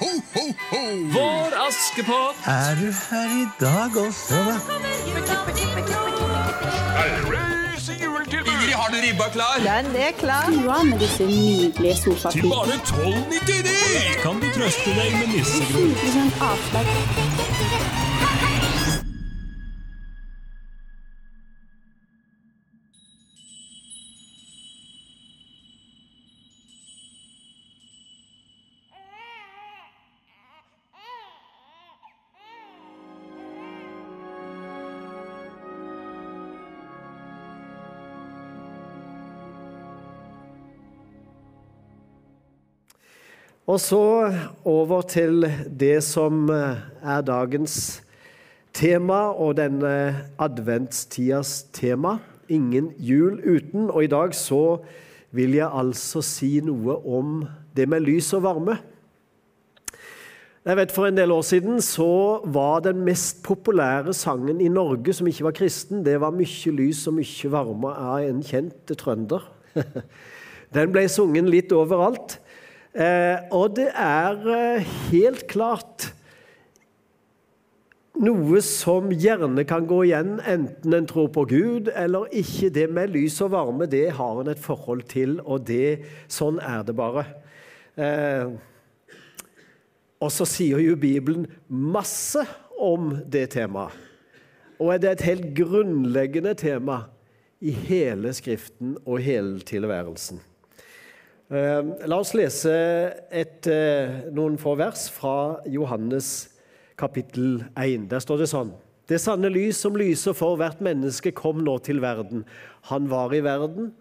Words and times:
ho, 0.00 0.10
ho, 0.34 0.44
ho! 0.70 0.82
Vår 1.12 1.50
Askepott! 1.66 2.36
Er 2.46 2.74
du 2.80 2.88
her 3.10 3.28
i 3.42 3.46
dag 3.60 3.96
også, 4.06 4.34
da? 4.34 4.56
Ingrid, 8.34 8.74
har 8.74 8.88
du 8.90 8.96
ribba 9.06 9.28
klar? 9.32 9.54
Den 9.58 9.96
er 9.96 10.12
klar. 10.18 10.44
Stua 10.52 10.82
med 10.82 10.98
disse 10.98 11.26
nydelige 11.26 11.94
Til 12.30 12.42
bare 12.42 12.76
12,99 12.90 14.22
kan 14.22 14.40
du 14.40 14.46
trøste 14.58 14.90
deg 15.00 15.10
med 15.20 15.26
nissegrunn? 15.36 15.94
10 15.94 16.30
avslag. 16.50 17.83
Og 43.74 43.80
så 43.80 44.30
over 44.64 45.00
til 45.02 45.42
det 45.66 45.96
som 46.06 46.44
eh, 46.52 46.76
er 47.02 47.22
dagens 47.26 48.04
tema 48.70 49.32
og 49.34 49.56
denne 49.58 50.28
adventstidas 50.38 51.64
tema. 51.74 52.20
Ingen 52.46 52.92
jul 53.02 53.40
uten. 53.42 53.88
Og 53.90 54.04
i 54.04 54.10
dag 54.12 54.34
så 54.38 54.76
vil 55.34 55.56
jeg 55.58 55.66
altså 55.66 56.22
si 56.22 56.60
noe 56.62 57.00
om 57.02 57.40
det 57.74 57.88
med 57.90 58.04
lys 58.06 58.30
og 58.38 58.44
varme. 58.44 58.76
Jeg 60.64 60.78
vet 60.78 60.94
For 60.94 61.10
en 61.10 61.18
del 61.18 61.34
år 61.34 61.42
siden 61.42 61.82
så 61.82 62.44
var 62.46 62.86
den 62.86 63.02
mest 63.02 63.42
populære 63.42 64.14
sangen 64.14 64.62
i 64.62 64.70
Norge 64.70 65.18
som 65.18 65.26
ikke 65.26 65.48
var 65.48 65.58
kristen, 65.58 66.04
det 66.06 66.20
var 66.20 66.30
'Mykje 66.30 66.70
lys 66.70 67.06
og 67.06 67.18
mykje 67.18 67.50
varme' 67.50 67.90
av 67.90 68.22
en 68.22 68.42
kjent 68.42 68.86
trønder. 68.86 69.42
Den 70.74 70.92
ble 70.92 71.08
sunget 71.08 71.50
litt 71.50 71.72
overalt. 71.72 72.38
Eh, 72.94 73.40
og 73.50 73.74
det 73.74 73.88
er 73.90 74.44
eh, 74.54 74.92
helt 75.10 75.48
klart 75.50 76.12
noe 78.22 78.60
som 78.62 79.08
gjerne 79.10 79.64
kan 79.66 79.88
gå 79.90 80.04
igjen, 80.06 80.36
enten 80.46 80.94
en 80.94 81.08
tror 81.10 81.32
på 81.34 81.42
Gud 81.50 81.90
eller 81.90 82.30
ikke. 82.30 82.70
Det 82.70 82.86
med 82.94 83.10
lys 83.16 83.40
og 83.42 83.50
varme, 83.56 83.88
det 83.90 84.12
har 84.14 84.38
en 84.40 84.52
et 84.52 84.62
forhold 84.62 85.02
til, 85.10 85.40
og 85.42 85.66
det, 85.66 86.04
sånn 86.30 86.62
er 86.62 86.86
det 86.86 86.94
bare. 86.94 87.26
Eh, 87.98 88.54
og 90.22 90.30
så 90.30 90.46
sier 90.46 90.78
jo 90.78 90.94
Bibelen 90.94 91.48
masse 91.66 92.46
om 92.78 93.16
det 93.26 93.48
temaet. 93.58 93.98
Og 94.78 94.94
det 95.00 95.08
er 95.10 95.18
et 95.18 95.28
helt 95.28 95.50
grunnleggende 95.56 96.54
tema 96.58 97.04
i 97.62 97.74
hele 97.74 98.32
Skriften 98.34 98.96
og 99.04 99.22
hele 99.22 99.62
tilværelsen. 99.66 100.42
Eh, 101.54 101.82
La 102.10 102.18
oss 102.18 102.32
lese 102.34 102.72
et, 103.30 103.66
eh, 103.70 104.24
noen 104.34 104.56
få 104.58 104.72
vers 104.76 105.06
fra 105.12 105.60
Johannes 105.70 106.48
kapittel 106.98 107.62
1. 107.76 108.08
Der 108.10 108.18
står 108.18 108.38
det 108.38 108.48
sånn. 108.50 108.72
Det 109.06 109.20
sanne 109.20 109.52
lys 109.52 109.76
som 109.78 109.94
lyser 109.94 110.34
for 110.34 110.56
hvert 110.56 110.80
menneske, 110.82 111.30
kom 111.30 111.62
nå 111.62 111.76
til 111.84 112.00
verden. 112.00 112.44
Han 112.90 113.06
var 113.08 113.32
i 113.34 113.42
verden, 113.44 113.92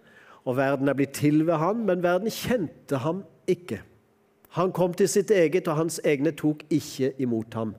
og 0.47 0.55
verden 0.57 0.89
er 0.89 0.95
blitt 0.95 1.13
til 1.13 1.43
ved 1.45 1.59
han, 1.59 1.85
men 1.85 2.01
verden 2.01 2.31
kjente 2.31 2.97
ham 2.97 3.23
ikke. 3.45 3.81
Han 4.51 4.71
kom 4.71 4.93
til 4.93 5.07
sitt 5.07 5.29
eget, 5.29 5.67
og 5.67 5.75
hans 5.75 5.99
egne 6.03 6.31
tok 6.31 6.63
ikke 6.71 7.13
imot 7.19 7.53
ham. 7.53 7.75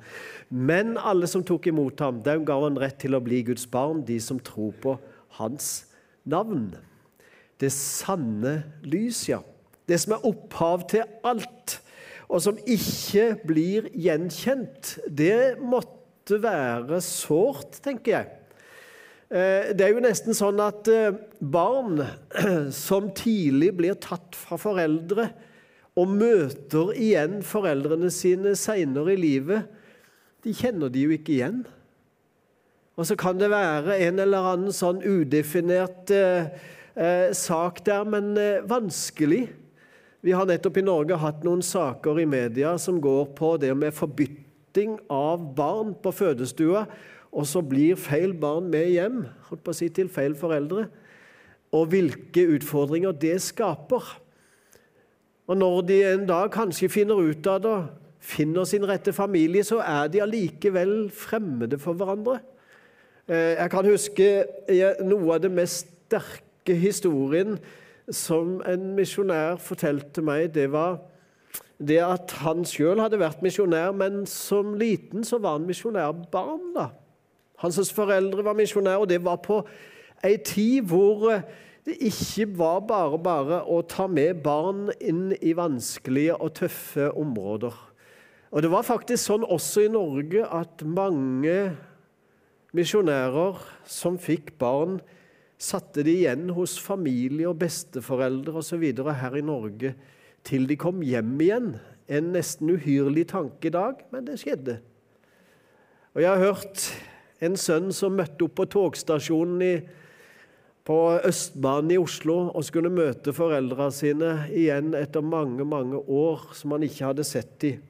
Men 0.50 0.98
alle 0.98 1.26
som 1.26 1.42
tok 1.42 1.66
imot 1.66 1.98
ham, 1.98 2.22
dem 2.22 2.44
gav 2.44 2.62
han 2.62 2.78
rett 2.78 2.98
til 2.98 3.14
å 3.14 3.22
bli 3.24 3.42
Guds 3.42 3.66
barn, 3.66 4.04
de 4.04 4.20
som 4.20 4.38
tror 4.38 4.72
på 4.80 4.98
hans 5.30 5.86
navn. 6.24 6.76
Det 7.58 7.72
sanne 7.72 8.62
lys, 8.84 9.28
ja. 9.28 9.40
Det 9.88 9.98
som 10.00 10.16
er 10.16 10.26
opphav 10.28 10.86
til 10.90 11.04
alt, 11.26 11.78
og 12.28 12.40
som 12.40 12.56
ikke 12.64 13.34
blir 13.44 13.90
gjenkjent, 13.92 14.96
det 15.06 15.58
måtte 15.60 16.40
være 16.40 17.02
sårt, 17.04 17.80
tenker 17.84 18.16
jeg. 18.16 18.30
Eh, 19.30 19.74
Det 19.76 19.84
er 19.84 19.92
jo 19.92 20.04
nesten 20.04 20.36
sånn 20.36 20.60
at 20.64 20.88
eh, 20.88 21.12
barn 21.40 22.00
som 22.86 23.10
tidlig 23.12 23.74
blir 23.76 24.00
tatt 24.00 24.36
fra 24.38 24.56
foreldre, 24.60 25.28
og 25.94 26.10
møter 26.10 26.90
igjen 26.98 27.38
foreldrene 27.46 28.10
sine 28.10 28.56
seinere 28.58 29.14
i 29.14 29.20
livet, 29.20 29.68
de 30.44 30.52
kjenner 30.52 30.90
de 30.92 31.04
jo 31.06 31.14
ikke 31.14 31.36
igjen. 31.36 31.62
Og 32.94 33.06
så 33.08 33.16
kan 33.18 33.38
det 33.40 33.50
være 33.50 33.96
en 34.06 34.20
eller 34.22 34.48
annen 34.52 34.74
sånn 34.74 35.00
udefinert 35.02 36.10
eh, 36.14 36.50
eh, 36.94 37.30
sak 37.34 37.80
der, 37.86 38.04
men 38.06 38.34
eh, 38.38 38.62
vanskelig. 38.70 39.48
Vi 40.24 40.32
har 40.32 40.46
nettopp 40.48 40.78
i 40.80 40.84
Norge 40.86 41.18
hatt 41.20 41.42
noen 41.44 41.60
saker 41.60 42.22
i 42.22 42.24
media 42.24 42.70
som 42.80 42.96
går 43.02 43.26
på 43.36 43.50
det 43.60 43.74
med 43.76 43.92
forbytting 43.92 44.94
av 45.12 45.42
barn 45.56 45.90
på 46.00 46.14
fødestua, 46.16 46.86
og 47.28 47.44
så 47.50 47.60
blir 47.60 47.98
feil 48.00 48.32
barn 48.32 48.70
med 48.72 48.88
hjem, 48.88 49.18
holdt 49.50 49.64
på 49.66 49.74
å 49.74 49.76
si 49.76 49.90
til 49.92 50.08
feil 50.08 50.32
foreldre, 50.38 50.86
og 51.76 51.92
hvilke 51.92 52.46
utfordringer 52.56 53.12
det 53.20 53.36
skaper. 53.44 54.14
Og 55.44 55.60
når 55.60 55.78
de 55.90 56.00
en 56.14 56.26
dag 56.30 56.48
kanskje 56.54 56.88
finner 56.88 57.20
ut 57.20 57.50
av 57.50 57.60
det, 57.66 57.76
finner 58.24 58.64
sin 58.64 58.88
rette 58.88 59.12
familie, 59.12 59.60
så 59.66 59.82
er 59.84 60.08
de 60.08 60.24
allikevel 60.24 61.10
fremmede 61.12 61.76
for 61.76 62.00
hverandre. 62.00 62.38
Eh, 63.28 63.60
Jeg 63.60 63.70
kan 63.76 63.92
huske 63.92 64.30
eh, 64.72 65.04
noe 65.04 65.36
av 65.36 65.44
det 65.44 65.52
mest 65.52 65.92
sterke 66.04 66.76
historien 66.78 67.58
som 68.12 68.58
en 68.68 68.90
misjonær 68.96 69.56
fortalte 69.62 70.22
meg, 70.24 70.52
det 70.54 70.68
var 70.72 70.98
det 71.78 72.00
at 72.04 72.34
han 72.44 72.64
sjøl 72.68 73.00
hadde 73.02 73.18
vært 73.20 73.42
misjonær, 73.44 73.92
men 73.96 74.24
som 74.30 74.74
liten 74.78 75.24
så 75.26 75.40
var 75.42 75.58
han 75.58 75.68
misjonærbarn. 75.68 76.72
da. 76.76 76.88
Hans 77.62 77.92
foreldre 77.92 78.44
var 78.44 78.56
misjonærer, 78.58 79.02
og 79.02 79.08
det 79.08 79.22
var 79.24 79.40
på 79.42 79.62
ei 80.24 80.36
tid 80.36 80.88
hvor 80.88 81.30
eh, 81.32 81.42
det 81.84 81.98
ikke 82.00 82.46
var 82.56 82.78
bare 82.88 83.18
bare 83.20 83.58
å 83.68 83.82
ta 83.84 84.06
med 84.08 84.40
barn 84.44 84.86
inn 85.04 85.34
i 85.44 85.52
vanskelige 85.56 86.36
og 86.40 86.54
tøffe 86.56 87.10
områder. 87.12 87.74
Og 88.54 88.62
det 88.62 88.70
var 88.72 88.86
faktisk 88.86 89.20
sånn 89.20 89.44
også 89.44 89.84
i 89.84 89.92
Norge 89.92 90.46
at 90.46 90.84
mange 90.86 91.74
misjonærer 92.74 93.60
som 93.84 94.16
fikk 94.18 94.54
barn, 94.58 94.96
satte 95.64 96.04
de 96.04 96.12
igjen 96.20 96.50
hos 96.56 96.76
familie 96.82 97.48
og 97.48 97.58
besteforeldre 97.62 98.60
osv. 98.60 98.84
her 98.92 99.36
i 99.38 99.44
Norge 99.44 99.94
til 100.44 100.68
de 100.68 100.76
kom 100.76 101.00
hjem 101.02 101.34
igjen. 101.40 101.74
En 102.04 102.32
nesten 102.34 102.68
uhyrlig 102.74 103.30
tanke 103.32 103.70
i 103.70 103.72
dag, 103.72 104.02
men 104.12 104.26
det 104.26 104.36
skjedde. 104.42 104.78
Og 106.14 106.20
jeg 106.20 106.28
har 106.30 106.42
hørt 106.42 106.82
en 107.42 107.56
sønn 107.56 107.88
som 107.96 108.16
møtte 108.18 108.44
opp 108.44 108.58
på 108.60 108.66
togstasjonen 108.76 109.62
i, 109.64 109.74
på 110.84 110.98
Østbanen 111.24 111.94
i 111.94 111.98
Oslo 111.98 112.50
og 112.52 112.66
skulle 112.66 112.92
møte 112.92 113.32
foreldrene 113.32 113.94
sine 113.94 114.34
igjen 114.52 114.92
etter 114.98 115.24
mange, 115.24 115.64
mange 115.64 115.96
år 115.96 116.50
som 116.54 116.76
han 116.76 116.84
ikke 116.84 117.08
hadde 117.08 117.24
sett 117.24 117.56
dem. 117.64 117.80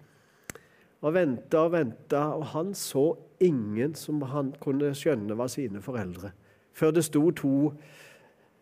Og 1.05 1.13
venta 1.13 1.67
og 1.67 1.75
venta, 1.75 2.23
og 2.39 2.47
han 2.55 2.71
så 2.79 3.11
ingen 3.45 3.93
som 3.99 4.23
han 4.31 4.55
kunne 4.63 4.95
skjønne 4.97 5.37
var 5.37 5.51
sine 5.53 5.83
foreldre. 5.85 6.31
Før 6.75 6.95
det 6.95 7.05
sto 7.07 7.29
to, 7.37 7.73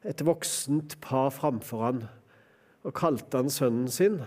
et 0.04 0.26
voksent 0.26 0.98
par 1.00 1.30
framfor 1.32 1.84
han 1.86 2.02
og 2.82 2.94
kalte 2.98 3.38
han 3.38 3.50
sønnen 3.52 3.86
sin, 3.92 4.18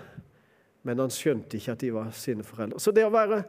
men 0.88 1.02
han 1.02 1.12
skjønte 1.12 1.58
ikke 1.58 1.74
at 1.76 1.82
de 1.84 1.92
var 1.96 2.12
sine 2.16 2.46
foreldre. 2.46 2.80
Så 2.80 2.94
det 2.96 3.04
å 3.06 3.14
være 3.14 3.42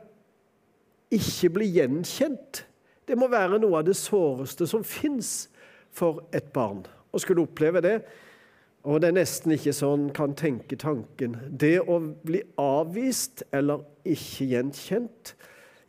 ikke 1.14 1.52
bli 1.54 1.68
gjenkjent, 1.76 2.64
det 3.06 3.18
må 3.18 3.28
være 3.30 3.60
noe 3.62 3.80
av 3.80 3.86
det 3.86 3.94
såreste 3.98 4.66
som 4.66 4.82
fins 4.86 5.46
for 5.94 6.24
et 6.34 6.48
barn. 6.54 6.82
Å 7.14 7.20
skulle 7.22 7.44
oppleve 7.46 7.82
det, 7.84 8.00
og 8.86 9.00
det 9.02 9.10
er 9.10 9.18
nesten 9.18 9.54
ikke 9.54 9.74
sånn 9.74 10.08
kan 10.14 10.34
tenke 10.38 10.78
tanken. 10.78 11.36
Det 11.50 11.78
å 11.82 12.00
bli 12.26 12.42
avvist 12.60 13.44
eller 13.54 13.84
ikke 14.06 14.50
gjenkjent, 14.52 15.34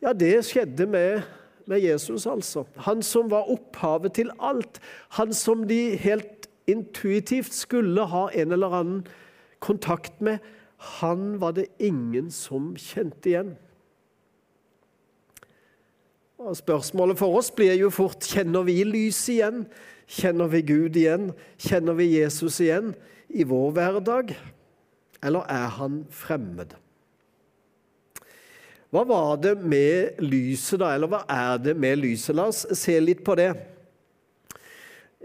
ja, 0.02 0.14
det 0.14 0.36
skjedde 0.46 0.86
med, 0.90 1.26
med 1.68 1.82
Jesus, 1.84 2.26
altså. 2.26 2.64
Han 2.88 3.02
som 3.04 3.30
var 3.30 3.50
opphavet 3.52 4.16
til 4.18 4.32
alt. 4.40 4.80
Han 5.18 5.34
som 5.36 5.66
de 5.68 5.96
helt 6.00 6.48
intuitivt 6.68 7.52
skulle 7.54 8.08
ha 8.08 8.28
en 8.34 8.52
eller 8.52 8.76
annen 8.80 9.06
kontakt 9.60 10.20
med. 10.20 10.38
Han 11.00 11.40
var 11.40 11.56
det 11.58 11.66
ingen 11.78 12.30
som 12.30 12.74
kjente 12.76 13.28
igjen. 13.32 13.56
Og 16.38 16.56
Spørsmålet 16.56 17.18
for 17.18 17.34
oss 17.40 17.50
blir 17.50 17.74
jo 17.74 17.90
fort 17.90 18.22
kjenner 18.22 18.62
vi 18.68 18.84
lyset 18.86 19.32
igjen? 19.34 19.64
Kjenner 20.08 20.48
vi 20.52 20.62
Gud 20.62 20.96
igjen? 20.96 21.32
Kjenner 21.58 21.98
vi 21.98 22.12
Jesus 22.14 22.60
igjen 22.62 22.94
i 23.28 23.44
vår 23.44 23.74
hverdag? 23.74 24.36
Eller 25.22 25.48
er 25.50 25.66
han 25.80 26.04
fremmed? 26.14 26.76
Hva 28.88 29.02
var 29.04 29.36
det 29.42 29.58
med 29.60 30.20
lyset, 30.24 30.78
da? 30.80 30.94
Eller 30.96 31.10
hva 31.12 31.20
er 31.28 31.58
det 31.60 31.74
med 31.76 32.00
lyset? 32.00 32.32
La 32.36 32.46
oss 32.48 32.62
se 32.78 32.94
litt 33.02 33.20
på 33.24 33.36
det. 33.36 33.50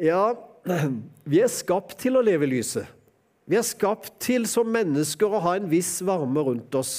Ja, 0.04 0.34
vi 1.32 1.40
er 1.40 1.52
skapt 1.52 1.96
til 2.02 2.20
å 2.20 2.26
leve 2.26 2.48
i 2.48 2.54
lyset. 2.58 2.90
Vi 3.48 3.56
er 3.60 3.66
skapt 3.68 4.14
til 4.24 4.48
som 4.48 4.68
mennesker 4.72 5.32
å 5.32 5.42
ha 5.44 5.56
en 5.60 5.70
viss 5.72 5.98
varme 6.04 6.44
rundt 6.44 6.76
oss. 6.80 6.94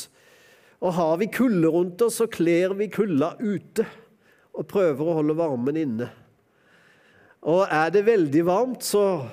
Og 0.84 0.93
har 0.96 1.14
vi 1.20 1.31
kulde 1.32 1.69
rundt 1.72 2.02
oss, 2.05 2.19
så 2.20 2.28
kler 2.28 2.75
vi 2.76 2.90
kulda 2.93 3.34
ute 3.40 3.87
og 4.55 4.69
prøver 4.70 5.05
å 5.05 5.17
holde 5.19 5.37
varmen 5.37 5.78
inne. 5.81 6.10
Og 7.44 7.64
er 7.69 7.93
det 7.93 8.06
veldig 8.06 8.44
varmt, 8.49 8.84
så 8.84 9.25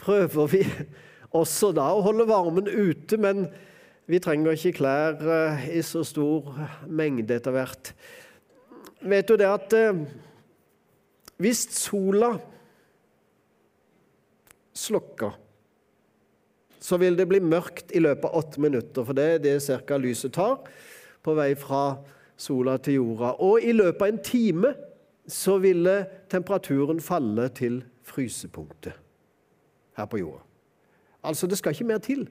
prøver 0.00 0.50
vi 0.52 0.64
også 1.40 1.72
da 1.76 1.88
å 1.92 2.04
holde 2.04 2.28
varmen 2.28 2.68
ute, 2.68 3.16
men 3.20 3.46
vi 4.06 4.20
trenger 4.20 4.56
ikke 4.56 4.78
klær 4.80 5.20
eh, 5.36 5.68
i 5.78 5.82
så 5.84 6.02
stor 6.04 6.50
mengde 6.86 7.38
etter 7.38 7.54
hvert. 7.54 7.94
Vet 9.04 9.28
du 9.28 9.38
det 9.40 9.48
at 9.48 9.76
eh, 9.78 10.02
hvis 11.40 11.64
sola 11.76 12.34
slokker 14.74 15.40
så 16.84 16.98
vil 17.00 17.16
det 17.16 17.24
bli 17.30 17.40
mørkt 17.40 17.94
i 17.96 18.02
løpet 18.02 18.26
av 18.28 18.42
åtte 18.42 18.60
minutter, 18.60 19.06
for 19.06 19.16
det 19.16 19.24
er 19.24 19.38
det 19.40 19.54
ca. 19.64 19.96
lyset 19.96 20.34
tar 20.36 20.66
på 21.24 21.32
vei 21.36 21.54
fra 21.56 21.96
sola 22.36 22.76
til 22.76 22.98
jorda. 22.98 23.30
Og 23.40 23.64
i 23.64 23.72
løpet 23.72 24.02
av 24.02 24.10
en 24.12 24.20
time 24.20 24.74
så 25.24 25.56
ville 25.62 25.94
temperaturen 26.28 27.00
falle 27.00 27.48
til 27.56 27.80
frysepunktet 28.04 28.92
her 29.96 30.10
på 30.10 30.20
jorda. 30.20 30.42
Altså, 31.24 31.48
det 31.48 31.56
skal 31.56 31.72
ikke 31.72 31.88
mer 31.88 32.02
til. 32.04 32.26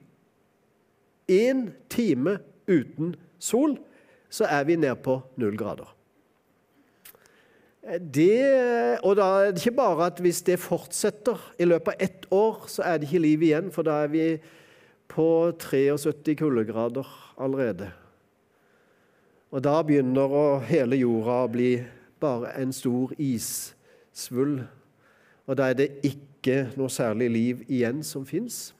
Én 1.30 1.70
time 1.88 2.38
uten 2.68 3.14
sol, 3.38 3.78
så 4.28 4.48
er 4.50 4.64
vi 4.64 4.76
ned 4.76 4.96
på 5.04 5.20
null 5.40 5.56
grader. 5.58 5.90
Det, 7.84 8.98
og 9.04 9.16
da 9.16 9.26
er 9.44 9.50
det 9.52 9.60
ikke 9.60 9.76
bare 9.76 10.06
at 10.06 10.20
hvis 10.24 10.40
det 10.42 10.56
fortsetter 10.58 11.40
i 11.60 11.66
løpet 11.68 11.92
av 11.92 12.06
ett 12.06 12.26
år, 12.32 12.64
så 12.68 12.82
er 12.82 12.96
det 12.98 13.10
ikke 13.10 13.20
liv 13.20 13.42
igjen, 13.44 13.68
for 13.72 13.84
da 13.84 13.98
er 14.04 14.12
vi 14.12 14.24
på 15.08 15.52
73 15.60 16.38
kuldegrader 16.40 17.10
allerede. 17.36 17.90
Og 19.54 19.62
da 19.64 19.82
begynner 19.86 20.64
hele 20.66 20.96
jorda 20.98 21.36
å 21.44 21.50
bli 21.52 21.74
bare 22.20 22.54
en 22.58 22.72
stor 22.74 23.12
issvull. 23.20 24.56
Og 25.46 25.58
da 25.60 25.68
er 25.70 25.76
det 25.78 25.90
ikke 26.08 26.72
noe 26.78 26.90
særlig 26.90 27.28
liv 27.30 27.60
igjen 27.68 28.00
som 28.02 28.24
fins. 28.26 28.72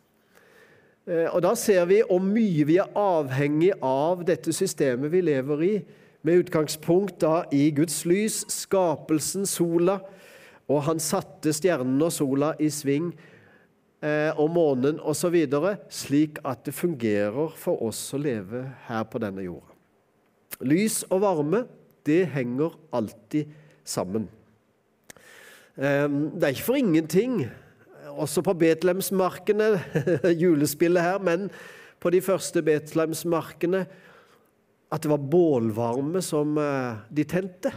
Eh, 1.04 1.28
og 1.28 1.42
da 1.44 1.52
ser 1.58 1.84
vi 1.90 2.00
hvor 2.06 2.22
mye 2.24 2.64
vi 2.64 2.78
er 2.80 2.96
avhengig 2.96 3.74
av 3.84 4.24
dette 4.24 4.54
systemet 4.56 5.12
vi 5.12 5.20
lever 5.26 5.64
i 5.66 5.74
med 6.24 6.46
utgangspunkt 6.46 7.18
da 7.20 7.42
i 7.52 7.68
Guds 7.76 8.04
lys, 8.08 8.40
skapelsen, 8.48 9.44
sola, 9.44 9.98
og 10.64 10.86
han 10.86 11.02
satte 11.02 11.52
stjernen 11.52 12.00
og 12.00 12.12
sola 12.16 12.54
i 12.56 12.70
sving, 12.72 13.10
eh, 14.00 14.32
og 14.32 14.48
månen 14.54 14.96
osv., 15.04 15.36
slik 15.92 16.40
at 16.40 16.64
det 16.64 16.72
fungerer 16.72 17.52
for 17.60 17.84
oss 17.84 18.00
å 18.16 18.22
leve 18.22 18.64
her 18.86 19.04
på 19.04 19.20
denne 19.20 19.44
jorda. 19.44 19.76
Lys 20.64 21.02
og 21.10 21.20
varme, 21.26 21.66
det 22.08 22.22
henger 22.32 22.72
alltid 22.96 23.52
sammen. 23.84 24.24
Eh, 25.76 26.08
det 26.08 26.48
er 26.48 26.56
ikke 26.56 26.70
for 26.70 26.80
ingenting, 26.80 27.42
også 28.20 28.42
på 28.46 28.54
Betlehemsmarkene, 28.58 29.70
julespillet 30.42 31.04
her, 31.04 31.20
men 31.22 31.48
på 32.02 32.12
de 32.12 32.20
første 32.24 32.62
Betlehemsmarkene 32.64 33.84
at 34.94 35.02
det 35.02 35.10
var 35.10 35.22
bålvarme 35.30 36.22
som 36.22 36.58
eh, 36.60 37.00
de 37.10 37.24
tente. 37.26 37.72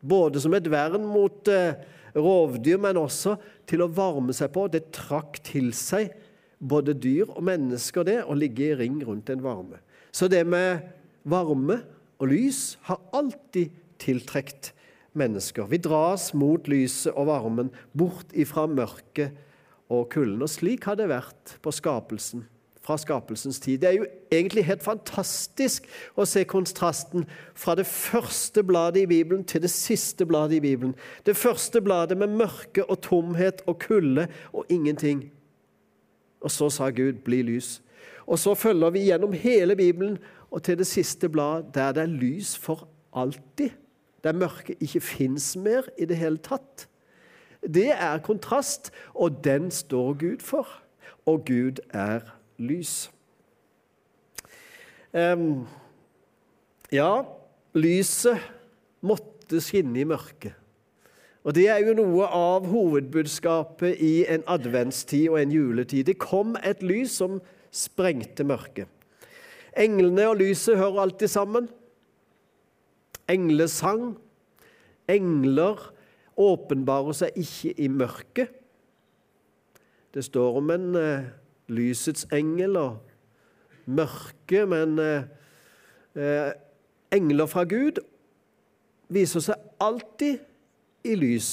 Både 0.00 0.40
som 0.42 0.54
et 0.54 0.68
vern 0.70 1.02
mot 1.08 1.48
eh, 1.50 1.78
rovdyr, 2.14 2.78
men 2.80 3.00
også 3.00 3.36
til 3.68 3.84
å 3.84 3.90
varme 3.90 4.34
seg 4.36 4.52
på. 4.54 4.68
Det 4.70 4.90
trakk 4.94 5.40
til 5.46 5.72
seg 5.76 6.12
både 6.60 6.94
dyr 6.94 7.30
og 7.32 7.42
mennesker, 7.48 8.06
det, 8.06 8.18
å 8.22 8.36
ligge 8.36 8.68
i 8.68 8.76
ring 8.78 9.00
rundt 9.06 9.32
en 9.32 9.42
varme. 9.44 9.80
Så 10.12 10.28
det 10.30 10.42
med 10.48 10.84
varme 11.28 11.80
og 12.20 12.30
lys 12.30 12.76
har 12.86 13.00
alltid 13.16 13.72
tiltrukket 14.00 14.72
mennesker. 15.12 15.66
Vi 15.70 15.80
dras 15.82 16.30
mot 16.34 16.68
lyset 16.68 17.12
og 17.12 17.26
varmen, 17.26 17.70
bort 17.96 18.32
ifra 18.32 18.66
mørket 18.70 19.36
og 19.90 20.08
kulden. 20.12 20.42
Og 20.42 20.50
slik 20.50 20.86
har 20.86 20.98
det 21.00 21.10
vært 21.10 21.58
på 21.62 21.74
skapelsen 21.74 22.46
fra 22.80 22.96
skapelsens 22.98 23.60
tid. 23.60 23.78
Det 23.78 23.88
er 23.88 23.98
jo 23.98 24.06
egentlig 24.32 24.64
helt 24.64 24.82
fantastisk 24.82 25.86
å 26.16 26.24
se 26.26 26.44
kontrasten 26.48 27.26
fra 27.54 27.74
det 27.78 27.84
første 27.86 28.64
bladet 28.64 29.04
i 29.04 29.10
Bibelen 29.10 29.44
til 29.44 29.62
det 29.62 29.70
siste 29.70 30.26
bladet 30.26 30.58
i 30.58 30.64
Bibelen. 30.64 30.94
Det 31.26 31.36
første 31.36 31.82
bladet 31.84 32.18
med 32.18 32.32
mørke 32.40 32.86
og 32.86 33.02
tomhet 33.04 33.62
og 33.66 33.78
kulde 33.84 34.26
og 34.52 34.64
ingenting. 34.68 35.28
Og 36.40 36.50
så 36.50 36.70
sa 36.70 36.90
Gud 36.90 37.20
'bli 37.24 37.42
lys'. 37.42 37.80
Og 38.26 38.38
så 38.38 38.54
følger 38.54 38.90
vi 38.90 39.04
gjennom 39.04 39.32
hele 39.32 39.76
Bibelen 39.76 40.18
og 40.50 40.62
til 40.62 40.78
det 40.78 40.86
siste 40.86 41.28
bladet 41.28 41.74
der 41.74 41.92
det 41.92 42.02
er 42.02 42.06
lys 42.06 42.58
for 42.58 42.88
alltid. 43.12 43.70
Der 44.24 44.36
mørket 44.36 44.80
ikke 44.80 45.00
fins 45.00 45.54
mer 45.56 45.88
i 45.98 46.04
det 46.04 46.16
hele 46.20 46.38
tatt. 46.38 46.86
Det 47.60 47.90
er 47.92 48.22
kontrast, 48.24 48.90
og 49.14 49.44
den 49.44 49.70
står 49.70 50.14
Gud 50.20 50.44
for. 50.44 50.68
Og 51.26 51.44
Gud 51.46 51.80
er 51.92 52.20
lys. 52.58 53.10
Um, 55.12 55.66
ja, 56.92 57.22
lyset 57.74 58.38
måtte 59.02 59.60
skinne 59.60 60.00
i 60.00 60.08
mørket. 60.08 60.54
Og 61.44 61.54
Det 61.54 61.68
er 61.72 61.80
jo 61.80 61.96
noe 61.96 62.26
av 62.28 62.66
hovedbudskapet 62.68 63.96
i 64.04 64.26
en 64.28 64.42
adventstid 64.46 65.30
og 65.32 65.40
en 65.40 65.52
juletid. 65.54 66.04
Det 66.04 66.18
kom 66.20 66.52
et 66.62 66.82
lys 66.84 67.16
som 67.16 67.38
sprengte 67.72 68.44
mørket. 68.44 68.88
Englene 69.78 70.26
og 70.28 70.36
lyset 70.42 70.76
hører 70.76 71.06
alltid 71.06 71.32
sammen. 71.32 71.68
Englesang. 73.30 74.14
Engler 75.10 75.78
åpenbarer 76.40 77.16
seg 77.16 77.36
ikke 77.38 77.74
i 77.78 77.88
mørket. 77.92 78.52
Det 80.14 80.24
står 80.26 80.58
om 80.58 80.70
en 80.74 80.94
eh, 80.98 81.28
lysets 81.70 82.26
engel 82.34 82.76
og 82.80 82.98
mørke, 83.86 84.64
men 84.66 84.98
eh, 84.98 85.28
eh, 86.18 86.50
engler 87.14 87.46
fra 87.50 87.64
Gud 87.68 88.00
viser 89.10 89.44
seg 89.44 89.70
alltid 89.82 90.40
i 91.06 91.14
lys 91.18 91.50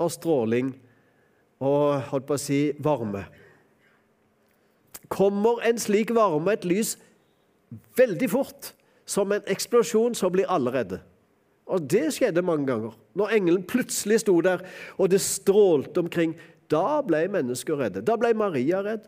og 0.00 0.12
stråling 0.14 0.72
og 1.60 2.00
holdt 2.10 2.28
på 2.28 2.36
å 2.38 2.40
si 2.40 2.60
varme. 2.82 3.24
Kommer 5.10 5.60
en 5.66 5.80
slik 5.82 6.12
varme, 6.14 6.54
et 6.54 6.64
lys, 6.64 6.94
veldig 7.98 8.30
fort, 8.30 8.72
som 9.10 9.32
en 9.34 9.46
eksplosjon, 9.50 10.14
så 10.14 10.30
blir 10.30 10.50
alle 10.50 10.72
redde. 10.74 11.00
Og 11.70 11.82
det 11.90 12.08
skjedde 12.14 12.42
mange 12.46 12.66
ganger. 12.68 12.94
Når 13.18 13.34
engelen 13.36 13.66
plutselig 13.66 14.20
sto 14.22 14.36
der, 14.42 14.62
og 14.98 15.10
det 15.10 15.22
strålte 15.22 16.02
omkring, 16.02 16.34
da 16.70 17.00
ble 17.06 17.24
mennesker 17.30 17.78
redde. 17.78 18.04
Da 18.06 18.16
ble 18.18 18.32
Maria 18.38 18.82
redd. 18.86 19.06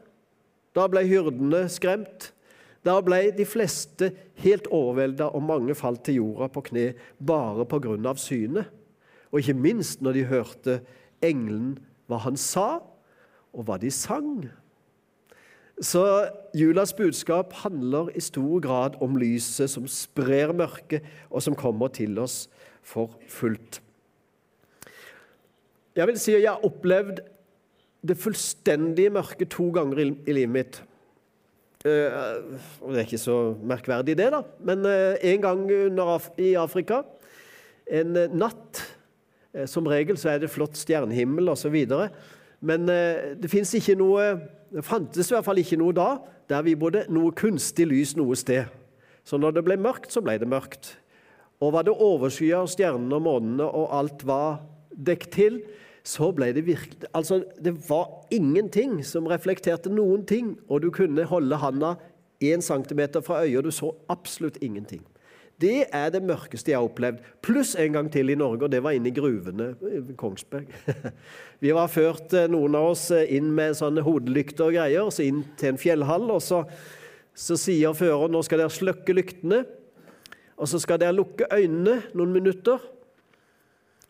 Da 0.75 0.89
ble 0.91 1.05
hyrdene 1.07 1.67
skremt. 1.71 2.31
Da 2.83 2.97
ble 3.05 3.29
de 3.37 3.47
fleste 3.47 4.11
helt 4.43 4.67
overvelda, 4.75 5.29
og 5.31 5.45
mange 5.47 5.75
falt 5.79 6.03
til 6.07 6.19
jorda 6.19 6.49
på 6.51 6.65
kne 6.71 6.87
bare 7.19 7.67
av 8.11 8.19
synet. 8.19 8.67
Og 9.31 9.41
ikke 9.41 9.55
minst 9.55 10.03
når 10.03 10.13
de 10.13 10.25
hørte 10.25 10.81
engelen, 11.23 11.79
hva 12.11 12.19
han 12.27 12.37
sa, 12.37 12.83
og 13.55 13.65
hva 13.69 13.79
de 13.79 13.91
sang. 13.91 14.49
Så 15.81 16.29
julas 16.55 16.93
budskap 16.93 17.53
handler 17.63 18.11
i 18.15 18.21
stor 18.21 18.61
grad 18.61 18.99
om 19.03 19.17
lyset 19.17 19.71
som 19.71 19.87
sprer 19.89 20.53
mørket, 20.53 21.03
og 21.31 21.43
som 21.43 21.57
kommer 21.59 21.89
til 21.89 22.19
oss 22.23 22.47
for 22.83 23.17
fullt. 23.29 23.81
Jeg 25.97 26.09
vil 26.09 26.19
si 26.21 26.35
at 26.37 26.43
jeg 26.45 26.53
har 26.53 26.65
opplevd 26.65 27.21
det 28.03 28.17
fullstendige 28.19 29.13
mørket 29.15 29.53
to 29.53 29.69
ganger 29.75 30.01
i, 30.03 30.33
livet 30.33 30.53
mitt. 30.53 30.81
Uh, 31.83 32.55
Det 32.89 32.99
er 32.99 33.07
ikke 33.07 33.19
så 33.19 33.55
merkverdig, 33.59 34.17
det, 34.19 34.31
da. 34.33 34.43
Men 34.63 34.87
uh, 34.87 35.15
en 35.19 35.43
gang 35.43 35.71
Af 36.01 36.31
i 36.39 36.55
Afrika, 36.55 37.03
en 37.91 38.17
uh, 38.17 38.29
natt 38.31 38.83
Som 39.67 39.87
regel 39.87 40.17
så 40.17 40.31
er 40.31 40.39
det 40.39 40.49
flott 40.51 40.77
stjernehimmel 40.77 41.49
osv. 41.53 41.75
Men 42.63 42.87
det 42.87 43.51
fins 43.51 43.73
ikke 43.75 43.97
noe 43.99 44.27
Det 44.73 44.85
fantes 44.87 45.29
i 45.29 45.35
hvert 45.35 45.45
fall 45.45 45.59
ikke 45.61 45.77
noe 45.81 45.93
da 45.93 46.07
der 46.49 46.63
vi 46.65 46.75
bodde, 46.79 47.05
noe 47.13 47.33
kunstig 47.37 47.87
lys 47.89 48.15
noe 48.19 48.37
sted. 48.37 48.71
Så 49.25 49.39
når 49.41 49.57
det 49.57 49.65
ble 49.67 49.77
mørkt, 49.81 50.11
så 50.13 50.23
ble 50.25 50.39
det 50.41 50.49
mørkt. 50.51 50.95
Og 51.63 51.75
var 51.77 51.87
det 51.87 51.95
overskya, 51.95 52.65
stjernene 52.69 53.19
og 53.19 53.25
månene 53.25 53.69
og 53.69 53.93
alt 53.95 54.25
var 54.27 54.63
dekket 54.93 55.33
til, 55.37 55.61
så 56.03 56.33
ble 56.35 56.51
det 56.57 56.65
virkelig 56.67 57.09
Altså, 57.15 57.45
det 57.63 57.77
var 57.89 58.27
ingenting 58.35 59.05
som 59.07 59.29
reflekterte 59.31 59.93
noen 59.93 60.27
ting, 60.27 60.57
og 60.69 60.83
du 60.83 60.91
kunne 60.91 61.25
holde 61.31 61.57
handa 61.63 61.95
én 62.43 62.61
centimeter 62.61 63.23
fra 63.23 63.45
øyet, 63.45 63.59
og 63.59 63.65
du 63.65 63.71
så 63.71 63.93
absolutt 64.11 64.59
ingenting. 64.61 65.05
Det 65.63 65.85
er 65.95 66.11
det 66.11 66.23
mørkeste 66.27 66.73
jeg 66.73 66.79
har 66.81 66.89
opplevd. 66.89 67.21
Pluss 67.45 67.77
en 67.79 67.95
gang 67.95 68.09
til 68.11 68.33
i 68.33 68.39
Norge, 68.39 68.67
og 68.67 68.73
det 68.73 68.81
var 68.83 68.97
inne 68.97 69.13
i 69.13 69.15
gruvene 69.15 69.73
i 69.87 70.17
Kongsberg. 70.19 70.73
Vi 71.63 71.75
var 71.75 71.93
ført, 71.93 72.35
eh, 72.35 72.49
noen 72.51 72.75
av 72.79 72.89
oss, 72.91 73.05
eh, 73.15 73.29
inn 73.37 73.53
med 73.55 73.77
sånne 73.79 74.03
hodelykter 74.03 74.67
og 74.67 74.75
greier, 74.75 75.13
så 75.15 75.27
inn 75.27 75.45
til 75.61 75.73
en 75.73 75.79
fjellhall. 75.79 76.27
og 76.35 76.43
så, 76.43 76.65
så 77.35 77.59
sier 77.61 77.95
føreren 77.95 78.35
nå 78.35 78.43
skal 78.43 78.65
dere 78.65 78.75
slukke 78.75 79.15
lyktene, 79.15 79.63
og 80.59 80.69
så 80.71 80.83
skal 80.83 80.99
dere 81.03 81.15
lukke 81.15 81.47
øynene 81.53 82.01
noen 82.15 82.35
minutter. 82.35 82.83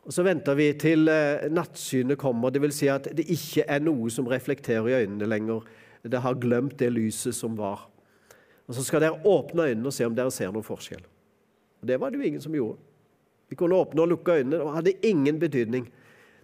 Og 0.02 0.12
Så 0.12 0.24
venter 0.26 0.56
vi 0.58 0.72
til 0.74 1.06
eh, 1.08 1.46
nattsynet 1.52 2.18
kommer, 2.18 2.50
dvs. 2.50 2.74
Si 2.74 2.88
at 2.90 3.06
det 3.14 3.28
ikke 3.30 3.68
er 3.68 3.84
noe 3.84 4.10
som 4.10 4.26
reflekterer 4.26 4.88
i 4.90 4.98
øynene 5.04 5.28
lenger. 5.30 5.62
Det 6.02 6.20
har 6.24 6.40
glemt 6.42 6.78
det 6.80 6.90
lyset 6.90 7.36
som 7.36 7.54
var. 7.58 7.86
Og 8.66 8.74
Så 8.74 8.82
skal 8.82 9.04
dere 9.04 9.20
åpne 9.22 9.68
øynene 9.70 9.86
og 9.86 9.94
se 9.94 10.06
om 10.06 10.16
dere 10.16 10.32
ser 10.34 10.50
noen 10.50 10.66
forskjell. 10.66 11.04
Og 11.82 11.88
Det 11.88 12.00
var 12.00 12.10
det 12.10 12.18
jo 12.18 12.24
ingen 12.24 12.40
som 12.40 12.54
gjorde. 12.54 12.78
Vi 13.48 13.56
kunne 13.56 13.76
åpne 13.76 14.02
og 14.02 14.08
lukke 14.08 14.32
øynene, 14.32 14.62
og 14.62 14.74
hadde 14.74 14.94
ingen 15.02 15.38
betydning. 15.38 15.92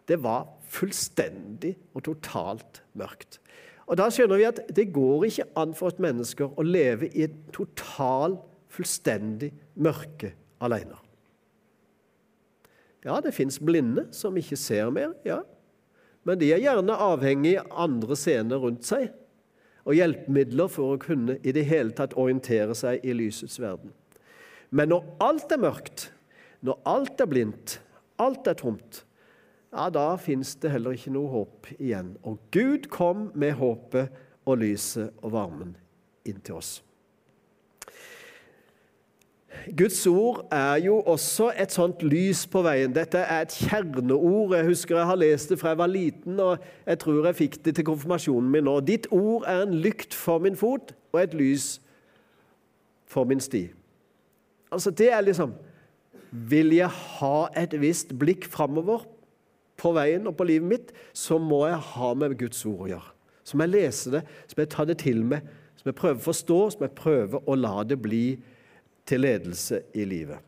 Det 0.08 0.22
var 0.22 0.48
fullstendig 0.68 1.76
og 1.94 2.04
totalt 2.04 2.82
mørkt. 2.94 3.40
Og 3.86 3.96
Da 3.96 4.10
skjønner 4.12 4.36
vi 4.36 4.44
at 4.44 4.60
det 4.76 4.90
går 4.92 5.24
ikke 5.24 5.46
an 5.56 5.74
for 5.74 5.88
et 5.88 6.00
menneske 6.00 6.44
å 6.44 6.62
leve 6.62 7.08
i 7.08 7.24
et 7.24 7.36
total, 7.52 8.36
fullstendig 8.68 9.54
mørke 9.74 10.34
alene. 10.60 10.98
Ja, 13.04 13.20
det 13.24 13.32
fins 13.32 13.56
blinde 13.58 14.08
som 14.12 14.36
ikke 14.36 14.58
ser 14.60 14.90
mer, 14.90 15.14
ja. 15.24 15.40
Men 16.26 16.38
de 16.38 16.50
er 16.52 16.60
gjerne 16.60 16.92
avhengig 16.92 17.54
av 17.62 17.70
andre 17.86 18.16
scener 18.18 18.60
rundt 18.60 18.84
seg 18.84 19.08
og 19.88 19.96
hjelpemidler 19.96 20.68
for 20.68 20.92
å 20.92 21.00
kunne 21.00 21.38
i 21.40 21.54
det 21.56 21.64
hele 21.70 21.94
tatt 21.96 22.12
orientere 22.20 22.74
seg 22.76 23.00
i 23.06 23.14
lysets 23.16 23.56
verden. 23.62 23.94
Men 24.70 24.92
når 24.92 25.04
alt 25.24 25.52
er 25.52 25.60
mørkt, 25.62 26.08
når 26.60 26.80
alt 26.88 27.20
er 27.20 27.30
blindt, 27.30 27.78
alt 28.18 28.48
er 28.50 28.58
tomt, 28.58 29.04
ja, 29.72 29.88
da 29.92 30.16
fins 30.16 30.54
det 30.60 30.72
heller 30.72 30.96
ikke 30.96 31.12
noe 31.12 31.28
håp 31.32 31.70
igjen. 31.76 32.14
Og 32.24 32.40
Gud 32.52 32.88
kom 32.92 33.28
med 33.36 33.56
håpet 33.60 34.12
og 34.48 34.60
lyset 34.62 35.12
og 35.20 35.32
varmen 35.34 35.74
inn 36.28 36.40
til 36.44 36.56
oss. 36.60 36.78
Guds 39.76 40.06
ord 40.06 40.46
er 40.52 40.76
jo 40.84 41.00
også 41.00 41.50
et 41.56 41.72
sånt 41.72 42.02
lys 42.04 42.44
på 42.48 42.62
veien. 42.64 42.92
Dette 42.94 43.20
er 43.20 43.44
et 43.44 43.56
kjerneord. 43.68 44.54
Jeg 44.56 44.68
husker 44.68 44.96
jeg 44.96 45.08
har 45.10 45.20
lest 45.20 45.52
det 45.52 45.58
fra 45.60 45.72
jeg 45.72 45.80
var 45.80 45.90
liten, 45.92 46.40
og 46.40 46.64
jeg 46.86 47.00
tror 47.02 47.26
jeg 47.26 47.38
fikk 47.42 47.58
det 47.64 47.74
til 47.76 47.88
konfirmasjonen 47.88 48.50
min 48.52 48.68
nå. 48.68 48.78
Ditt 48.86 49.08
ord 49.10 49.44
er 49.48 49.64
en 49.66 49.74
lykt 49.82 50.16
for 50.16 50.40
min 50.44 50.56
fot 50.56 50.94
og 51.12 51.20
et 51.22 51.36
lys 51.36 51.78
for 53.08 53.28
min 53.28 53.40
sti. 53.40 53.66
Altså, 54.70 54.90
det 54.90 55.12
er 55.12 55.24
liksom 55.24 55.54
Vil 56.30 56.74
jeg 56.76 56.90
ha 56.92 57.48
et 57.56 57.72
visst 57.80 58.10
blikk 58.20 58.44
framover 58.52 59.06
på 59.78 59.92
veien 59.96 60.26
og 60.28 60.34
på 60.36 60.44
livet 60.44 60.68
mitt, 60.68 60.90
så 61.16 61.38
må 61.40 61.62
jeg 61.70 61.78
ha 61.94 62.10
med 62.18 62.34
Guds 62.36 62.64
ord 62.68 62.82
å 62.84 62.90
gjøre. 62.90 63.14
Så 63.46 63.56
må 63.56 63.64
jeg 63.64 63.72
lese 63.76 64.12
det, 64.12 64.20
så 64.44 64.58
må 64.58 64.64
jeg 64.64 64.72
ta 64.74 64.84
det 64.84 64.98
til 65.00 65.22
meg, 65.24 65.46
så 65.78 65.86
må 65.86 65.92
jeg 65.92 66.00
prøve 66.02 66.18
å 66.18 66.26
forstå, 66.26 66.58
så 66.68 66.80
må 66.80 66.88
jeg 66.88 66.96
prøve 66.98 67.40
å 67.40 67.56
la 67.56 67.76
det 67.88 67.96
bli 68.02 68.24
til 69.08 69.24
ledelse 69.24 69.80
i 69.96 70.04
livet. 70.04 70.42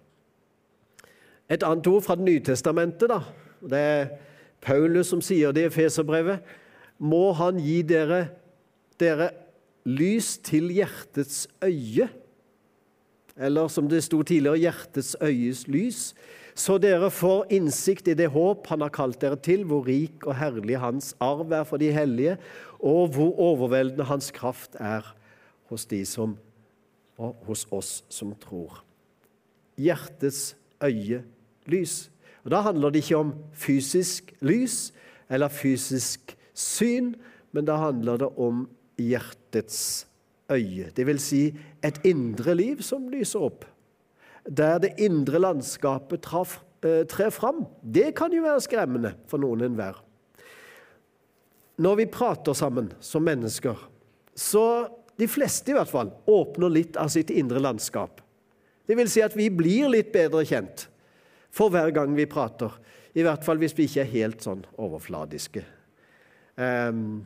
Et 1.51 1.65
annet 1.65 1.89
ord 1.91 2.05
fra 2.05 2.19
Det 2.19 2.27
nye 2.27 2.43
testamentet, 2.45 3.09
da, 3.09 3.23
det 3.65 3.79
er 3.79 4.11
Paulus 4.61 5.09
som 5.11 5.23
sier 5.25 5.55
det 5.57 5.67
i 5.71 5.73
Feserbrevet. 5.73 6.45
Må 7.01 7.31
han 7.39 7.59
gi 7.63 7.81
dere, 7.87 8.27
dere 9.01 9.31
lys 9.89 10.37
til 10.45 10.69
hjertets 10.75 11.47
øye, 11.65 12.11
eller 13.37 13.69
som 13.69 13.89
det 13.89 14.03
sto 14.05 14.23
tidligere, 14.23 14.61
hjertets 14.65 15.15
øyes 15.23 15.67
lys, 15.69 16.03
så 16.55 16.77
dere 16.83 17.11
får 17.15 17.47
innsikt 17.55 18.11
i 18.11 18.17
det 18.19 18.29
håp 18.35 18.67
han 18.69 18.83
har 18.85 18.93
kalt 18.93 19.21
dere 19.23 19.39
til, 19.41 19.65
hvor 19.65 19.87
rik 19.87 20.27
og 20.27 20.37
herlig 20.37 20.81
hans 20.83 21.15
arv 21.23 21.53
er 21.55 21.65
for 21.69 21.81
de 21.81 21.93
hellige, 21.95 22.37
og 22.81 23.15
hvor 23.15 23.39
overveldende 23.41 24.09
hans 24.09 24.31
kraft 24.35 24.77
er 24.81 25.07
hos 25.71 25.87
de 25.87 26.03
som 26.09 26.37
og 27.21 27.37
hos 27.47 27.67
oss 27.71 28.01
som 28.09 28.33
tror. 28.41 28.81
Hjertets 29.81 30.57
øye 30.83 31.23
lys. 31.69 32.11
Og 32.45 32.51
Da 32.51 32.61
handler 32.65 32.91
det 32.91 33.05
ikke 33.05 33.21
om 33.21 33.35
fysisk 33.53 34.33
lys 34.41 34.93
eller 35.31 35.49
fysisk 35.49 36.37
syn, 36.55 37.15
men 37.53 37.65
da 37.65 37.77
handler 37.77 38.17
det 38.17 38.31
om 38.39 38.69
hjertets 38.99 40.07
øye. 40.51 40.91
Vil 40.97 41.21
si 41.23 41.43
et 41.83 42.01
indre 42.07 42.55
liv 42.59 42.83
som 42.85 43.09
lyser 43.13 43.47
opp. 43.47 43.65
Der 44.49 44.79
det 44.83 44.97
indre 44.99 45.39
landskapet 45.39 46.27
eh, 46.27 47.05
trer 47.07 47.31
fram. 47.31 47.67
Det 47.83 48.15
kan 48.17 48.33
jo 48.33 48.43
være 48.43 48.65
skremmende 48.65 49.15
for 49.29 49.39
noen 49.39 49.63
enhver. 49.67 50.01
Når 51.81 51.97
vi 51.97 52.07
prater 52.13 52.53
sammen 52.53 52.91
som 53.01 53.25
mennesker, 53.25 53.77
så 54.37 54.89
de 55.21 55.29
fleste 55.29 55.73
i 55.73 55.77
hvert 55.77 55.91
fall, 55.91 56.13
åpner 56.29 56.73
litt 56.73 56.97
av 56.97 57.11
sitt 57.13 57.31
indre 57.31 57.61
landskap. 57.61 58.21
Det 58.89 58.97
vil 58.97 59.11
si 59.13 59.23
at 59.25 59.37
vi 59.37 59.51
blir 59.53 59.91
litt 59.93 60.13
bedre 60.15 60.45
kjent 60.49 60.87
for 61.53 61.73
hver 61.73 61.93
gang 61.95 62.15
vi 62.17 62.29
prater. 62.31 62.73
I 63.15 63.25
hvert 63.27 63.45
fall 63.45 63.61
hvis 63.61 63.75
vi 63.77 63.89
ikke 63.89 64.05
er 64.05 64.15
helt 64.15 64.45
sånn 64.45 64.63
overfladiske. 64.81 65.63
Um, 66.57 67.23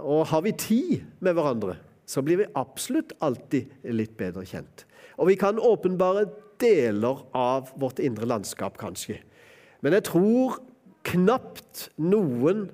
og 0.00 0.26
har 0.30 0.44
vi 0.44 0.52
tid 0.58 1.04
med 1.24 1.36
hverandre, 1.36 1.78
så 2.06 2.22
blir 2.24 2.42
vi 2.42 2.50
absolutt 2.58 3.14
alltid 3.24 3.70
litt 3.96 4.16
bedre 4.18 4.44
kjent. 4.48 4.84
Og 5.16 5.30
vi 5.30 5.38
kan 5.40 5.60
åpenbare 5.62 6.26
deler 6.60 7.24
av 7.36 7.72
vårt 7.80 8.02
indre 8.02 8.28
landskap, 8.28 8.76
kanskje. 8.80 9.20
Men 9.84 9.96
jeg 9.96 10.08
tror 10.10 10.58
knapt 11.04 11.88
noen 12.00 12.68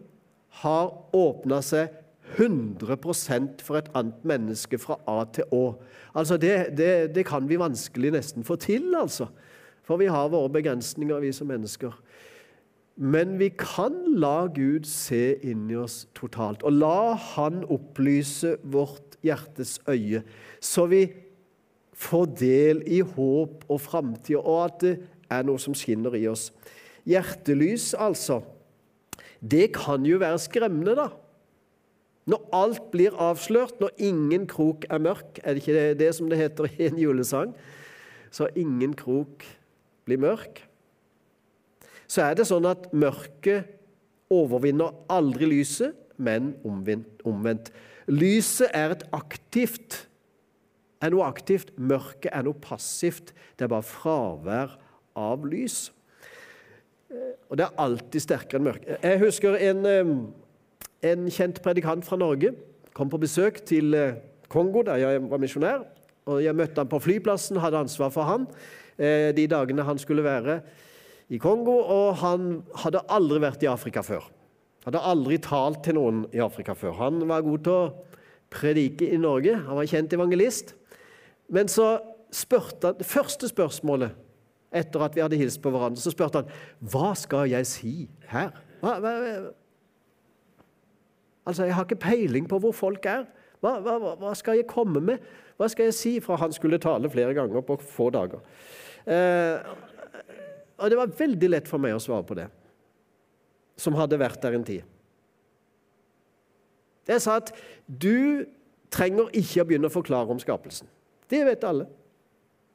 har 0.63 0.93
åpna 1.17 1.61
seg 1.65 1.97
100% 2.37 3.63
for 3.67 3.81
et 3.81 3.89
annet 3.99 4.27
menneske 4.27 4.79
fra 4.79 5.01
A 5.11 5.25
til 5.35 5.49
Å. 5.55 5.65
Altså 6.15 6.39
det, 6.41 6.77
det, 6.79 6.93
det, 7.15 7.25
kan 7.27 7.49
vi 7.51 7.59
vanskelig 7.59 8.13
nesten 8.15 8.47
få 8.47 8.57
til, 8.61 8.93
altså. 8.99 9.29
For 9.87 9.99
vi 9.99 10.11
har 10.11 10.31
våre 10.31 10.51
begrensninger, 10.53 11.23
vi 11.23 11.33
som 11.35 11.51
mennesker. 11.51 11.95
Men 13.01 13.39
vi 13.41 13.49
kan 13.57 13.95
la 14.21 14.45
Gud 14.53 14.85
se 14.85 15.39
inni 15.49 15.79
oss 15.81 16.03
totalt, 16.17 16.61
og 16.69 16.75
la 16.77 17.15
Han 17.33 17.63
opplyse 17.65 18.59
vårt 18.61 19.17
hjertes 19.25 19.79
øye, 19.89 20.21
så 20.61 20.85
vi 20.91 21.07
får 21.97 22.27
del 22.41 22.83
i 22.85 23.01
håp 23.01 23.65
og 23.69 23.81
framtid, 23.81 24.37
og 24.37 24.65
at 24.67 24.79
det 24.85 24.95
er 25.33 25.49
noe 25.49 25.61
som 25.61 25.77
skinner 25.77 26.17
i 26.17 26.27
oss. 26.29 26.51
Hjertelys, 27.09 27.95
altså. 27.97 28.43
Det 29.41 29.71
kan 29.77 30.05
jo 30.05 30.21
være 30.21 30.41
skremmende, 30.41 30.97
da. 30.99 31.09
Når 32.29 32.49
alt 32.53 32.89
blir 32.93 33.17
avslørt, 33.17 33.81
når 33.81 33.97
ingen 33.97 34.45
krok 34.49 34.85
er 34.93 35.01
mørk, 35.01 35.41
er 35.43 35.57
det 35.57 35.65
ikke 35.65 35.77
det, 35.77 36.01
det 36.03 36.11
som 36.17 36.29
det 36.29 36.41
heter 36.41 36.69
i 36.77 36.91
en 36.91 37.01
julesang? 37.01 37.55
Så 38.31 38.49
ingen 38.55 38.93
krok 38.95 39.47
blir 40.05 40.21
mørk. 40.21 40.67
Så 42.11 42.25
er 42.27 42.39
det 42.39 42.49
sånn 42.49 42.67
at 42.67 42.89
mørket 42.91 43.71
overvinner 44.31 44.95
aldri 45.11 45.49
lyset, 45.51 45.95
men 46.21 46.53
omvendt. 46.67 47.71
Lyset 48.11 48.75
er 48.77 48.97
et 48.97 49.07
aktivt 49.17 50.05
er 51.01 51.15
noe 51.15 51.25
aktivt, 51.25 51.73
mørket 51.81 52.29
er 52.29 52.45
noe 52.45 52.61
passivt. 52.61 53.33
Det 53.57 53.65
er 53.65 53.73
bare 53.73 53.87
fravær 53.89 54.75
av 55.17 55.47
lys. 55.49 55.87
Og 57.49 57.57
det 57.57 57.65
er 57.65 57.81
alltid 57.81 58.25
sterkere 58.27 58.61
enn 58.61 58.67
mørket. 58.69 59.01
Jeg 59.01 59.23
husker 59.25 59.57
en 59.71 59.89
en 61.01 61.31
kjent 61.33 61.63
predikant 61.65 62.05
fra 62.05 62.19
Norge 62.21 62.51
kom 62.93 63.09
på 63.09 63.21
besøk 63.23 63.63
til 63.65 63.95
eh, 63.97 64.19
Kongo, 64.53 64.83
der 64.85 64.99
jeg 65.01 65.23
var 65.31 65.41
misjonær. 65.41 65.87
og 66.27 66.43
Jeg 66.45 66.55
møtte 66.55 66.77
han 66.77 66.91
på 66.91 66.99
flyplassen, 67.01 67.57
hadde 67.57 67.79
ansvar 67.79 68.11
for 68.13 68.29
han 68.29 68.47
eh, 68.99 69.33
de 69.33 69.47
dagene 69.49 69.87
han 69.87 69.99
skulle 69.99 70.25
være 70.25 70.61
i 71.31 71.41
Kongo. 71.41 71.79
Og 71.81 72.21
han 72.23 72.61
hadde 72.83 73.05
aldri 73.09 73.41
vært 73.43 73.65
i 73.65 73.71
Afrika 73.71 74.05
før. 74.07 74.27
Hadde 74.87 75.03
aldri 75.05 75.39
talt 75.45 75.83
til 75.85 75.99
noen 75.99 76.25
i 76.35 76.41
Afrika 76.43 76.75
før. 76.79 76.97
Han 77.01 77.23
var 77.29 77.45
god 77.47 77.67
til 77.67 77.77
å 77.77 77.91
predike 78.51 79.07
i 79.11 79.21
Norge. 79.21 79.55
Han 79.67 79.79
var 79.79 79.91
kjent 79.91 80.17
evangelist. 80.17 80.75
Men 81.51 81.71
så 81.71 81.99
spurte 82.31 82.93
han 82.93 82.99
Det 82.99 83.07
første 83.11 83.49
spørsmålet 83.51 84.15
etter 84.71 85.03
at 85.03 85.17
vi 85.17 85.23
hadde 85.23 85.39
hilst 85.39 85.59
på 85.63 85.71
hverandre, 85.75 85.99
så 85.99 86.13
spurte 86.15 86.45
han 86.45 86.91
hva 86.93 87.09
skal 87.19 87.49
jeg 87.51 87.67
si 87.67 87.95
her? 88.31 88.53
Hva, 88.79 89.01
hva, 89.03 89.15
Altså, 91.49 91.65
Jeg 91.65 91.75
har 91.75 91.85
ikke 91.85 91.97
peiling 91.97 92.47
på 92.47 92.61
hvor 92.63 92.73
folk 92.77 93.07
er. 93.09 93.25
Hva, 93.61 93.81
hva, 93.83 94.35
skal 94.39 94.61
jeg 94.61 94.69
komme 94.71 95.01
med? 95.03 95.25
Hva 95.59 95.69
skal 95.69 95.89
jeg 95.89 95.97
si? 95.97 96.13
For 96.23 96.39
han 96.41 96.53
skulle 96.53 96.79
tale 96.79 97.11
flere 97.11 97.35
ganger 97.35 97.65
på 97.67 97.77
få 97.83 98.11
dager. 98.15 98.45
Eh, 99.05 99.57
og 100.81 100.91
det 100.91 100.99
var 100.99 101.13
veldig 101.19 101.51
lett 101.53 101.69
for 101.69 101.83
meg 101.83 101.95
å 101.95 102.03
svare 102.03 102.27
på 102.27 102.37
det, 102.39 102.49
som 103.81 103.97
hadde 103.99 104.19
vært 104.21 104.41
der 104.43 104.57
en 104.57 104.67
tid. 104.67 104.83
Jeg 107.11 107.23
sa 107.25 107.39
at 107.41 107.53
du 107.87 108.47
trenger 108.93 109.31
ikke 109.37 109.63
å 109.63 109.69
begynne 109.69 109.89
å 109.91 109.95
forklare 109.95 110.33
om 110.33 110.41
skapelsen. 110.43 110.89
Det 111.31 111.43
vet 111.47 111.65
alle. 111.67 111.87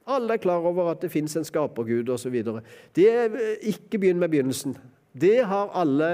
Alle 0.05 0.35
er 0.35 0.41
klar 0.41 0.65
over 0.65 0.91
at 0.91 1.01
det 1.01 1.12
fins 1.13 1.33
en 1.38 1.47
skapergud 1.47 2.09
osv. 2.13 2.35
Ikke 2.35 4.00
begynn 4.00 4.21
med 4.21 4.31
begynnelsen. 4.33 4.75
Det 5.15 5.39
har 5.47 5.71
alle, 5.74 6.07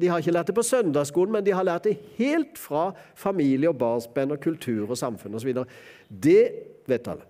De 0.00 0.08
har 0.08 0.22
ikke 0.22 0.32
lært 0.32 0.48
det 0.48 0.56
på 0.56 0.64
søndagsskolen, 0.64 1.32
men 1.36 1.44
de 1.44 1.52
har 1.52 1.66
lært 1.68 1.84
det 1.84 1.98
helt 2.16 2.56
fra 2.58 2.90
familie 3.14 3.68
og 3.68 3.76
barnsben 3.78 4.32
og 4.32 4.40
kultur 4.40 4.88
og 4.88 4.98
samfunn 4.98 5.36
osv. 5.36 5.52
Det 6.08 6.42
vet 6.88 7.12
alle. 7.12 7.28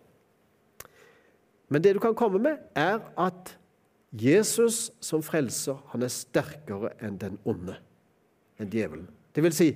Men 1.69 1.83
det 1.83 1.95
du 1.97 2.01
kan 2.01 2.15
komme 2.15 2.39
med, 2.39 2.63
er 2.77 3.01
at 3.19 3.57
Jesus 4.13 4.91
som 5.01 5.23
frelser, 5.25 5.79
han 5.93 6.05
er 6.05 6.13
sterkere 6.13 6.93
enn 7.01 7.17
den 7.21 7.39
onde, 7.49 7.79
enn 8.61 8.73
djevelen. 8.73 9.09
Det 9.33 9.45
vil 9.45 9.55
si, 9.57 9.71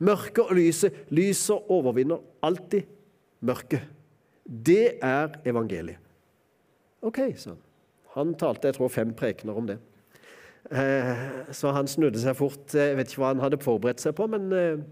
mørket 0.00 0.46
og 0.46 0.56
lyset. 0.56 1.02
Lyset 1.12 1.68
overvinner 1.72 2.22
alltid 2.44 2.88
mørket. 3.44 3.84
Det 4.42 4.96
er 5.04 5.36
evangeliet. 5.48 6.00
OK, 7.02 7.20
sa 7.36 7.52
han. 7.52 7.60
Han 8.16 8.34
talte 8.38 8.68
jeg 8.68 8.76
tror, 8.76 8.92
fem 8.92 9.12
prekener 9.16 9.56
om 9.56 9.68
det. 9.68 9.78
Eh, 10.70 11.22
så 11.52 11.72
han 11.76 11.88
snudde 11.90 12.20
seg 12.22 12.36
fort. 12.38 12.64
Jeg 12.72 12.96
vet 12.96 13.12
ikke 13.12 13.22
hva 13.24 13.32
han 13.32 13.42
hadde 13.44 13.60
forberedt 13.62 14.02
seg 14.04 14.14
på, 14.16 14.28
men 14.30 14.48
eh, 14.56 14.82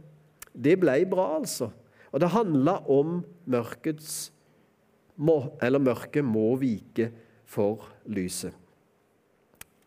det 0.53 0.77
ble 0.83 0.99
bra, 1.09 1.31
altså. 1.39 1.71
Og 2.11 2.21
det 2.21 2.33
handla 2.35 2.81
om 2.91 3.21
mørkets 3.47 4.33
Eller 5.61 5.79
mørket 5.79 6.25
må 6.25 6.55
vike 6.57 7.11
for 7.45 7.91
lyset. 8.09 8.55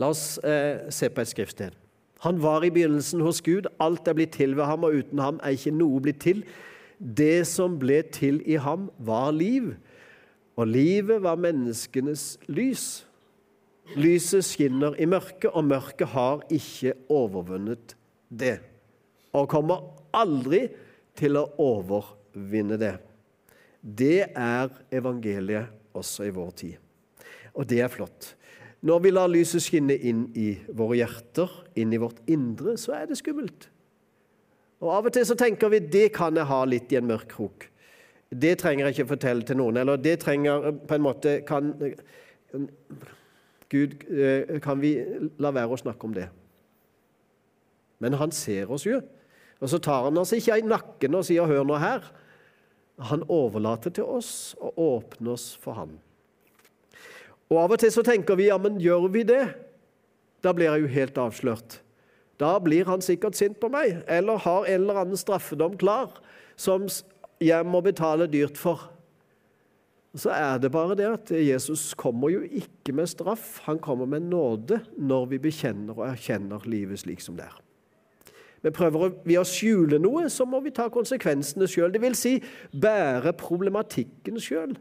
La 0.02 0.10
oss 0.10 0.40
eh, 0.44 0.90
se 0.94 1.10
på 1.10 1.22
et 1.22 1.30
skriftsted. 1.30 1.78
Han 2.24 2.40
var 2.42 2.64
i 2.64 2.72
begynnelsen 2.72 3.22
hos 3.22 3.42
Gud. 3.44 3.68
Alt 3.84 4.08
er 4.08 4.16
blitt 4.18 4.38
til 4.38 4.56
ved 4.58 4.66
ham, 4.66 4.86
og 4.88 4.96
uten 5.04 5.20
ham 5.20 5.42
er 5.44 5.58
ikke 5.58 5.76
noe 5.76 6.02
blitt 6.04 6.22
til. 6.24 6.44
Det 6.98 7.44
som 7.50 7.76
ble 7.82 8.00
til 8.16 8.40
i 8.48 8.56
ham, 8.64 8.88
var 8.98 9.34
liv, 9.36 9.74
og 10.56 10.70
livet 10.70 11.24
var 11.24 11.40
menneskenes 11.42 12.38
lys. 12.48 13.04
Lyset 14.00 14.46
skinner 14.48 14.96
i 15.02 15.08
mørket, 15.10 15.50
og 15.52 15.66
mørket 15.68 16.14
har 16.14 16.46
ikke 16.54 16.94
overvunnet 17.12 17.98
det. 18.30 18.60
Og 19.36 19.50
kommer 19.52 19.90
aldri 20.16 20.68
til 21.18 21.42
å 21.42 21.48
overvinne 21.60 22.78
det. 22.80 22.94
Det 23.84 24.30
er 24.30 24.72
evangeliet 24.94 25.74
også 25.98 26.30
i 26.30 26.34
vår 26.34 26.56
tid. 26.62 26.78
Og 27.54 27.68
det 27.68 27.82
er 27.84 27.92
flott. 27.92 28.32
Når 28.84 29.00
vi 29.00 29.12
lar 29.14 29.32
lyset 29.32 29.64
skinne 29.64 29.96
inn 29.96 30.26
i 30.36 30.50
våre 30.76 30.98
hjerter, 31.00 31.52
inn 31.80 31.94
i 31.96 32.02
vårt 32.02 32.20
indre, 32.28 32.76
så 32.80 32.98
er 32.98 33.08
det 33.08 33.20
skummelt. 33.20 33.70
Og 34.84 34.90
Av 34.92 35.08
og 35.08 35.14
til 35.16 35.24
så 35.28 35.38
tenker 35.40 35.72
vi 35.72 35.80
det 35.80 36.10
kan 36.16 36.36
jeg 36.36 36.50
ha 36.50 36.60
litt 36.68 36.92
i 36.92 37.00
en 37.00 37.08
mørk 37.08 37.30
krok. 37.32 37.70
Det 38.28 38.58
trenger 38.60 38.90
jeg 38.90 38.98
ikke 38.98 39.14
fortelle 39.14 39.48
til 39.48 39.60
noen. 39.62 39.80
Eller 39.80 40.02
det 40.02 40.18
trenger 40.26 40.74
på 40.84 40.98
en 40.98 41.06
måte 41.06 41.38
kan, 41.48 41.72
Gud, 43.72 43.96
eh, 44.12 44.60
kan 44.60 44.82
vi 44.82 44.98
la 45.40 45.54
være 45.56 45.78
å 45.78 45.80
snakke 45.80 46.10
om 46.10 46.18
det? 46.18 46.28
Men 48.04 48.20
han 48.20 48.36
ser 48.36 48.72
oss 48.74 48.84
jo. 48.86 49.00
Og 49.64 49.72
så 49.72 49.80
tar 49.80 50.10
han 50.10 50.20
oss 50.20 50.34
ikke 50.36 50.60
i 50.60 50.68
nakken 50.68 51.16
og 51.16 51.24
sier 51.24 51.48
'hør 51.48 51.64
nå 51.64 51.80
her'. 51.80 52.12
Han 53.00 53.24
overlater 53.30 53.90
til 53.90 54.04
oss 54.04 54.56
og 54.60 54.74
åpner 54.78 55.32
oss 55.32 55.56
for 55.56 55.74
han. 55.74 56.00
Og 57.54 57.60
Av 57.62 57.74
og 57.76 57.82
til 57.84 57.92
så 57.94 58.02
tenker 58.06 58.38
vi 58.40 58.50
ja, 58.50 58.58
men 58.58 58.82
gjør 58.82 59.12
vi 59.14 59.22
det? 59.30 59.44
Da 60.42 60.56
blir 60.58 60.72
jeg 60.72 60.84
jo 60.84 60.94
helt 60.96 61.20
avslørt. 61.22 61.78
Da 62.42 62.56
blir 62.60 62.88
han 62.90 63.04
sikkert 63.06 63.38
sint 63.38 63.60
på 63.62 63.70
meg, 63.72 64.02
eller 64.10 64.42
har 64.42 64.66
en 64.66 64.82
eller 64.82 65.04
annen 65.04 65.20
straffedom 65.20 65.78
klar 65.78 66.18
som 66.58 66.88
jeg 67.44 67.68
må 67.70 67.84
betale 67.86 68.26
dyrt 68.32 68.58
for. 68.58 68.90
Så 70.18 70.34
er 70.34 70.58
det 70.62 70.72
bare 70.74 70.98
det 70.98 71.06
at 71.10 71.32
Jesus 71.34 71.94
kommer 71.98 72.34
jo 72.34 72.42
ikke 72.46 72.94
med 72.94 73.10
straff, 73.10 73.62
han 73.66 73.80
kommer 73.82 74.10
med 74.10 74.28
nåde 74.30 74.80
når 74.98 75.30
vi 75.32 75.42
bekjenner 75.46 75.94
og 75.98 76.08
erkjenner 76.10 76.66
livet 76.70 77.02
slik 77.02 77.22
som 77.22 77.38
det 77.38 77.48
er. 77.48 77.56
Men 78.64 78.76
prøver 78.76 79.10
vi 79.28 79.38
å 79.38 79.46
skjule 79.46 79.98
noe, 80.00 80.30
så 80.32 80.46
må 80.48 80.62
vi 80.64 80.72
ta 80.74 80.86
konsekvensene 80.94 81.68
sjøl. 81.68 81.98
Vil 82.00 82.16
si 82.16 82.38
bære 82.72 83.34
problematikken 83.36 84.40
sjøl. 84.40 84.78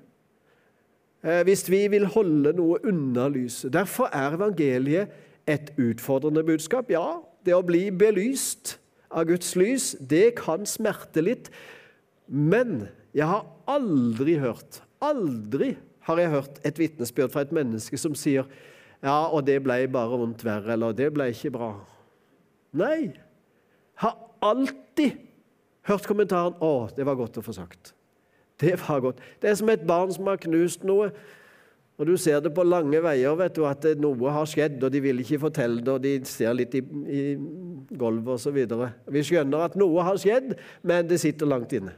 Eh, 1.23 1.43
hvis 1.47 1.69
vi 1.71 1.85
vil 1.93 2.09
holde 2.11 2.53
noe 2.59 2.81
unna 2.89 3.29
lyset. 3.31 3.71
Derfor 3.75 4.11
er 4.11 4.35
evangeliet 4.35 5.13
et 5.47 5.71
utfordrende 5.79 6.43
budskap. 6.47 6.91
Ja, 6.91 7.23
det 7.47 7.55
å 7.55 7.63
bli 7.67 7.91
belyst 7.95 8.77
av 9.13 9.29
Guds 9.31 9.55
lys, 9.59 9.93
det 9.99 10.35
kan 10.41 10.67
smerte 10.67 11.23
litt. 11.23 11.51
Men 12.27 12.89
jeg 13.15 13.29
har 13.29 13.47
aldri 13.71 14.39
hørt, 14.43 14.81
aldri 15.05 15.77
har 16.07 16.19
jeg 16.19 16.33
hørt 16.33 16.61
et 16.67 16.79
vitnesbyrd 16.81 17.31
fra 17.35 17.45
et 17.45 17.55
menneske 17.55 17.99
som 18.01 18.15
sier 18.19 18.49
ja, 19.03 19.27
og 19.35 19.43
det 19.47 19.59
ble 19.65 19.81
bare 19.91 20.19
vondt 20.19 20.45
verre, 20.47 20.77
eller 20.77 20.95
det 20.95 21.09
ble 21.15 21.27
ikke 21.33 21.51
bra. 21.55 21.73
Nei. 22.79 23.11
Har 23.99 24.15
alltid 24.43 25.19
hørt 25.91 26.07
kommentaren 26.07 26.55
'Å, 26.55 26.95
det 26.95 27.07
var 27.07 27.19
godt 27.19 27.39
å 27.39 27.43
få 27.43 27.55
sagt'. 27.55 27.93
Det 28.63 28.77
var 28.79 29.01
godt. 29.03 29.23
Det 29.43 29.51
er 29.51 29.57
som 29.59 29.71
et 29.73 29.87
barn 29.87 30.13
som 30.15 30.29
har 30.31 30.39
knust 30.43 30.85
noe. 30.87 31.11
Og 32.01 32.07
Du 32.09 32.17
ser 32.17 32.41
det 32.43 32.55
på 32.55 32.65
lange 32.67 32.99
veier 33.05 33.35
vet 33.39 33.55
du, 33.55 33.67
at 33.69 33.85
noe 34.01 34.31
har 34.35 34.47
skjedd, 34.49 34.79
og 34.83 34.91
de 34.91 35.03
vil 35.05 35.21
ikke 35.23 35.43
fortelle 35.45 35.83
det, 35.85 35.93
og 35.93 36.01
de 36.03 36.15
ser 36.27 36.55
litt 36.57 36.73
i, 36.75 36.81
i 36.83 37.21
gulvet 37.99 38.39
osv. 38.39 38.57
Vi 39.13 39.23
skjønner 39.29 39.69
at 39.69 39.77
noe 39.79 40.07
har 40.07 40.19
skjedd, 40.19 40.57
men 40.83 41.07
det 41.11 41.21
sitter 41.23 41.51
langt 41.51 41.75
inne. 41.77 41.93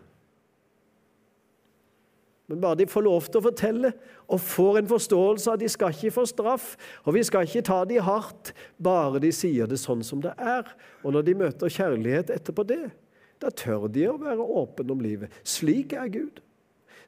Men 2.51 2.61
bare 2.61 2.77
de 2.83 2.89
får 2.91 3.07
lov 3.07 3.31
til 3.31 3.41
å 3.41 3.47
fortelle 3.47 3.91
og 4.29 4.43
får 4.45 4.83
en 4.83 4.91
forståelse 4.91 5.49
av 5.49 5.57
at 5.57 5.63
de 5.63 5.71
skal 5.73 5.95
ikke 5.95 6.13
få 6.19 6.27
straff, 6.29 6.67
og 7.07 7.17
vi 7.17 7.23
skal 7.25 7.49
ikke 7.49 7.65
ta 7.65 7.79
de 7.89 8.03
hardt, 8.05 8.53
bare 8.77 9.23
de 9.23 9.31
sier 9.33 9.71
det 9.71 9.81
sånn 9.81 10.05
som 10.05 10.21
det 10.25 10.35
er. 10.37 10.69
Og 11.01 11.17
når 11.17 11.25
de 11.31 11.39
møter 11.47 11.73
kjærlighet 11.73 12.35
etterpå 12.35 12.67
det, 12.69 12.83
da 13.41 13.49
tør 13.49 13.89
de 13.93 14.05
å 14.11 14.19
være 14.21 14.45
åpne 14.45 14.93
om 14.93 15.01
livet. 15.05 15.33
Slik 15.49 15.97
er 15.97 16.13
Gud. 16.13 16.45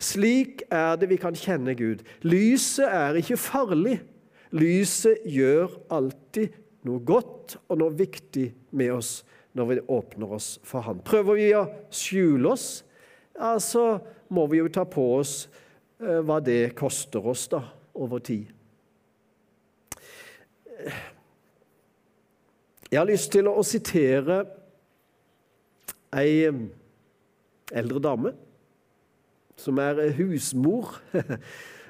Slik 0.03 0.63
er 0.73 0.99
det 1.01 1.09
vi 1.11 1.19
kan 1.21 1.37
kjenne 1.37 1.75
Gud. 1.79 2.05
Lyset 2.27 2.87
er 2.89 3.17
ikke 3.21 3.39
farlig. 3.41 3.99
Lyset 4.57 5.25
gjør 5.29 5.73
alltid 5.93 6.55
noe 6.87 7.03
godt 7.05 7.57
og 7.67 7.81
noe 7.81 7.95
viktig 7.97 8.51
med 8.77 8.93
oss 8.95 9.21
når 9.57 9.71
vi 9.71 9.79
åpner 9.97 10.35
oss 10.37 10.49
for 10.67 10.85
Han. 10.85 11.01
Prøver 11.05 11.39
vi 11.39 11.49
å 11.57 11.65
skjule 11.91 12.53
oss, 12.53 12.85
ja, 13.37 13.57
så 13.61 13.99
må 14.33 14.47
vi 14.51 14.61
jo 14.61 14.69
ta 14.73 14.85
på 14.89 15.05
oss 15.17 15.47
eh, 16.03 16.21
hva 16.21 16.39
det 16.45 16.75
koster 16.77 17.25
oss 17.33 17.47
da, 17.53 17.63
over 17.97 18.21
tid. 18.21 18.53
Jeg 22.87 23.01
har 23.01 23.09
lyst 23.09 23.33
til 23.35 23.49
å 23.49 23.65
sitere 23.67 24.43
ei 26.15 26.45
eh, 26.47 26.61
eldre 27.77 28.03
dame 28.05 28.35
som 29.61 29.81
er 29.83 30.03
husmor. 30.19 30.99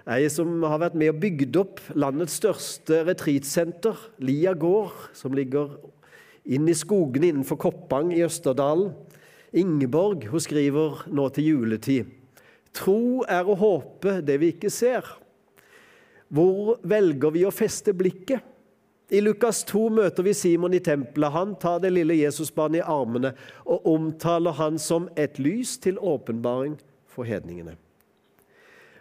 Ei 0.07 0.29
som 0.31 0.63
har 0.63 0.79
vært 0.85 0.95
med 0.95 1.11
og 1.11 1.21
bygd 1.23 1.57
opp 1.59 1.81
landets 1.99 2.37
største 2.39 3.01
retreatsenter, 3.09 3.99
Lia 4.23 4.55
gård, 4.55 4.95
som 5.19 5.35
ligger 5.35 5.73
inn 6.47 6.69
i 6.71 6.77
skogene 6.79 7.33
innenfor 7.33 7.59
Koppang 7.59 8.13
i 8.15 8.23
Østerdalen. 8.23 8.93
Ingeborg 9.57 10.29
hun 10.31 10.43
skriver 10.43 11.03
nå 11.11 11.27
til 11.35 11.51
juletid. 11.51 12.13
Tro 12.77 13.25
er 13.27 13.49
å 13.49 13.59
håpe 13.59 14.21
det 14.23 14.37
vi 14.43 14.53
ikke 14.55 14.71
ser. 14.71 15.07
Hvor 16.31 16.77
velger 16.87 17.35
vi 17.35 17.47
å 17.47 17.55
feste 17.55 17.95
blikket? 17.97 18.43
I 19.11 19.21
Lukas 19.23 19.61
2 19.67 19.85
møter 19.95 20.27
vi 20.27 20.35
Simon 20.35 20.75
i 20.75 20.83
tempelet. 20.83 21.35
Han 21.35 21.55
tar 21.63 21.79
det 21.83 21.93
lille 21.95 22.19
Jesusbarnet 22.19 22.81
i 22.81 22.87
armene 22.87 23.37
og 23.63 23.87
omtaler 23.87 24.55
han 24.59 24.79
som 24.83 25.07
et 25.15 25.39
lys 25.39 25.77
til 25.83 25.99
åpenbaring 26.03 26.75
for 27.17 27.29
hedningene. 27.29 27.75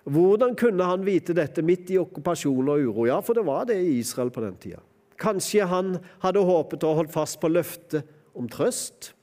Hvordan 0.05 0.53
kunne 0.57 0.85
han 0.85 1.05
vite 1.05 1.33
dette 1.33 1.63
midt 1.65 1.89
i 1.93 1.99
okkupasjon 1.99 2.67
og 2.69 2.89
uro? 2.89 3.07
Ja, 3.09 3.19
for 3.25 3.37
det 3.37 3.45
var 3.47 3.65
det 3.69 3.79
i 3.81 3.97
Israel 3.99 4.29
på 4.33 4.43
den 4.43 4.57
tida. 4.61 4.81
Kanskje 5.21 5.65
han 5.65 5.95
hadde 6.21 6.43
håpet 6.45 6.83
og 6.85 6.99
holdt 7.01 7.13
fast 7.15 7.39
på 7.41 7.49
løftet 7.49 8.05
om 8.37 8.49
trøst? 8.51 9.13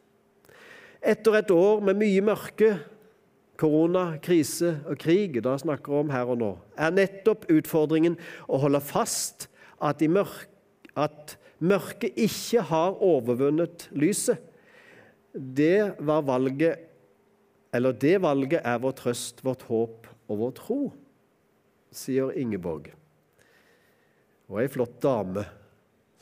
Etter 1.02 1.38
et 1.38 1.50
år 1.54 1.82
med 1.84 1.98
mye 2.00 2.22
mørke, 2.24 2.72
korona, 3.58 4.16
krise 4.22 4.76
og 4.90 4.98
krig, 4.98 5.38
da 5.44 5.54
snakker 5.60 5.92
vi 5.92 6.00
om 6.00 6.12
her 6.14 6.30
og 6.34 6.40
nå, 6.40 6.52
er 6.74 6.94
nettopp 6.94 7.46
utfordringen 7.52 8.16
å 8.50 8.58
holde 8.62 8.80
fast 8.82 9.46
at, 9.82 10.02
mørk, 10.02 10.48
at 10.98 11.36
mørket 11.62 12.18
ikke 12.18 12.64
har 12.70 12.98
overvunnet 13.02 13.86
lyset. 13.94 14.40
Det 15.32 15.94
var 16.02 16.26
valget 16.26 16.91
eller 17.72 17.96
det 17.96 18.18
valget 18.22 18.60
er 18.64 18.80
vår 18.82 18.96
trøst, 18.98 19.44
vårt 19.44 19.64
håp 19.68 20.08
og 20.28 20.38
vår 20.38 20.56
tro, 20.58 20.80
sier 21.92 22.32
Ingeborg. 22.36 22.90
Og 24.52 24.60
ei 24.60 24.68
flott 24.72 24.98
dame 25.02 25.46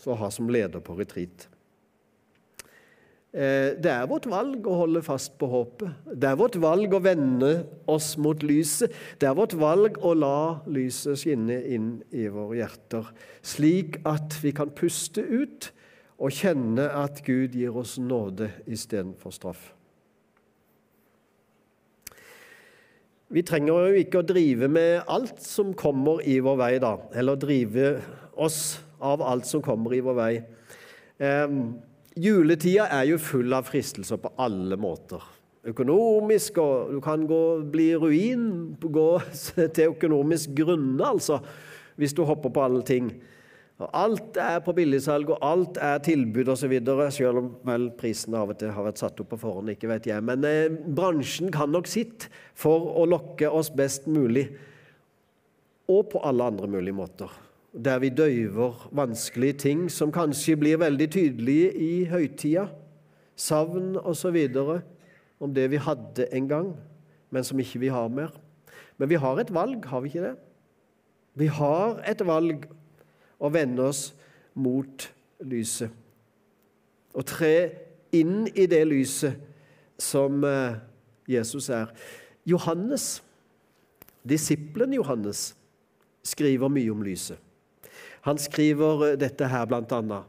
som 0.01 0.19
har 0.19 0.31
som 0.35 0.51
leder 0.51 0.83
på 0.83 0.97
retreat. 0.99 1.49
Eh, 3.33 3.77
Det 3.79 3.91
er 3.91 4.07
vårt 4.11 4.27
valg 4.27 4.67
å 4.67 4.79
holde 4.81 5.03
fast 5.03 5.37
på 5.39 5.47
håpet. 5.47 5.91
Det 6.15 6.29
er 6.29 6.39
vårt 6.39 6.57
valg 6.57 6.95
å 6.95 7.03
vende 7.03 7.67
oss 7.87 8.17
mot 8.19 8.43
lyset. 8.43 8.91
Det 9.19 9.29
er 9.29 9.35
vårt 9.35 9.55
valg 9.55 9.99
å 10.03 10.15
la 10.15 10.61
lyset 10.67 11.19
skinne 11.19 11.61
inn 11.67 12.03
i 12.11 12.27
våre 12.29 12.59
hjerter, 12.59 13.07
slik 13.43 14.01
at 14.05 14.35
vi 14.43 14.53
kan 14.53 14.71
puste 14.71 15.23
ut 15.23 15.71
og 16.19 16.35
kjenne 16.35 16.91
at 16.91 17.23
Gud 17.25 17.55
gir 17.55 17.77
oss 17.77 17.99
nåde 17.99 18.51
istedenfor 18.67 19.31
straff. 19.33 19.71
Vi 23.31 23.45
trenger 23.47 23.85
jo 23.87 23.99
ikke 24.01 24.25
å 24.25 24.27
drive 24.27 24.67
med 24.67 25.05
alt 25.07 25.39
som 25.45 25.69
kommer 25.79 26.19
i 26.27 26.41
vår 26.43 26.57
vei, 26.59 26.73
da. 26.83 26.97
Eller 27.15 27.39
drive 27.39 27.93
oss 28.35 28.81
av 28.99 29.23
alt 29.23 29.47
som 29.47 29.63
kommer 29.63 29.95
i 29.95 30.01
vår 30.03 30.17
vei. 30.19 30.33
Eh, 31.23 31.53
juletida 32.19 32.89
er 32.91 33.07
jo 33.13 33.21
full 33.23 33.55
av 33.55 33.69
fristelser 33.71 34.19
på 34.19 34.33
alle 34.43 34.75
måter. 34.83 35.23
Økonomisk, 35.71 36.59
og 36.59 36.91
du 36.97 36.99
kan 37.05 37.23
gå, 37.31 37.41
bli 37.71 37.93
ruin, 38.03 38.49
gå 38.83 39.09
til 39.77 39.93
økonomisk 39.93 40.57
grunne, 40.65 41.13
altså, 41.13 41.39
hvis 42.03 42.17
du 42.19 42.25
hopper 42.27 42.51
på 42.51 42.67
alle 42.67 42.83
ting. 42.83 43.13
Og 43.81 43.89
alt 43.97 44.37
er 44.37 44.59
på 44.61 44.75
billigsalg, 44.77 45.31
og 45.33 45.45
alt 45.45 45.79
er 45.81 46.03
tilbud 46.05 46.51
osv., 46.53 46.73
selv 47.15 47.41
om 47.41 47.47
vel 47.65 47.87
prisen 47.97 48.35
av 48.37 48.53
og 48.53 48.59
til 48.61 48.73
har 48.77 48.85
vært 48.85 49.01
satt 49.01 49.21
opp 49.23 49.31
på 49.33 49.39
forhånd. 49.41 49.73
ikke 49.73 49.89
vet 49.89 50.11
jeg. 50.11 50.25
Men 50.25 50.45
eh, 50.45 50.69
bransjen 50.69 51.49
kan 51.55 51.73
nok 51.73 51.89
sitt 51.89 52.29
for 52.55 52.91
å 53.01 53.07
lokke 53.09 53.49
oss 53.49 53.73
best 53.73 54.09
mulig, 54.11 54.51
og 55.91 56.11
på 56.13 56.21
alle 56.23 56.45
andre 56.53 56.69
mulige 56.71 56.95
måter. 56.95 57.33
Der 57.73 57.99
vi 58.03 58.11
døyver 58.11 58.85
vanskelige 58.95 59.59
ting 59.65 59.89
som 59.91 60.13
kanskje 60.13 60.59
blir 60.61 60.79
veldig 60.83 61.09
tydelige 61.11 61.73
i 61.73 62.05
høytida. 62.11 62.69
Savn 63.35 63.97
osv. 63.97 64.37
om 65.41 65.55
det 65.55 65.71
vi 65.73 65.81
hadde 65.81 66.29
en 66.37 66.49
gang, 66.49 66.75
men 67.31 67.45
som 67.45 67.59
ikke 67.59 67.81
vi 67.81 67.89
har 67.89 68.09
mer. 68.13 68.35
Men 68.99 69.09
vi 69.09 69.17
har 69.17 69.41
et 69.41 69.55
valg, 69.55 69.87
har 69.87 70.01
vi 70.05 70.13
ikke 70.13 70.27
det? 70.27 70.37
Vi 71.41 71.47
har 71.47 72.03
et 72.05 72.21
valg 72.27 72.67
og 73.41 73.55
vende 73.55 73.89
oss 73.89 74.11
mot 74.55 75.09
lyset. 75.41 75.91
Og 77.17 77.27
tre 77.27 77.55
inn 78.15 78.45
i 78.55 78.67
det 78.71 78.83
lyset 78.87 79.39
som 80.01 80.45
eh, 80.47 80.79
Jesus 81.31 81.69
er. 81.73 81.91
Johannes, 82.47 83.23
disippelen 84.29 84.95
Johannes, 84.95 85.55
skriver 86.25 86.69
mye 86.69 86.93
om 86.93 87.03
lyset. 87.03 87.39
Han 88.29 88.39
skriver 88.39 89.07
eh, 89.11 89.17
dette 89.21 89.49
her 89.49 89.67
blant 89.67 89.93
annet. 89.97 90.29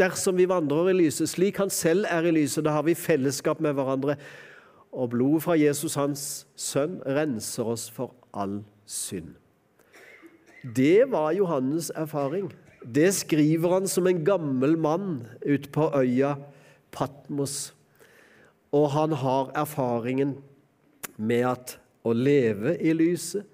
Dersom 0.00 0.38
vi 0.38 0.48
vandrer 0.48 0.90
i 0.90 0.96
lyset 0.96 1.28
slik 1.28 1.58
han 1.60 1.70
selv 1.70 2.08
er 2.08 2.24
i 2.24 2.32
lyset, 2.32 2.64
da 2.64 2.78
har 2.78 2.86
vi 2.86 2.96
fellesskap 2.96 3.60
med 3.60 3.76
hverandre. 3.76 4.16
Og 4.90 5.12
blodet 5.12 5.44
fra 5.44 5.58
Jesus, 5.60 5.94
hans 5.94 6.46
sønn, 6.56 6.98
renser 7.06 7.68
oss 7.68 7.90
for 7.92 8.14
all 8.32 8.62
synd. 8.88 9.36
Det 10.62 11.10
var 11.10 11.32
Johannes' 11.32 11.90
erfaring. 11.96 12.50
Det 12.84 13.14
skriver 13.14 13.72
han 13.72 13.88
som 13.88 14.06
en 14.06 14.24
gammel 14.24 14.76
mann 14.78 15.26
ute 15.40 15.68
på 15.72 15.88
øya 15.96 16.36
Patmos. 16.92 17.72
Og 18.72 18.90
han 18.90 19.12
har 19.12 19.52
erfaringen 19.56 20.36
med 21.16 21.46
at 21.48 21.76
å 22.04 22.12
leve 22.12 22.76
i 22.80 22.92
lyset 22.96 23.44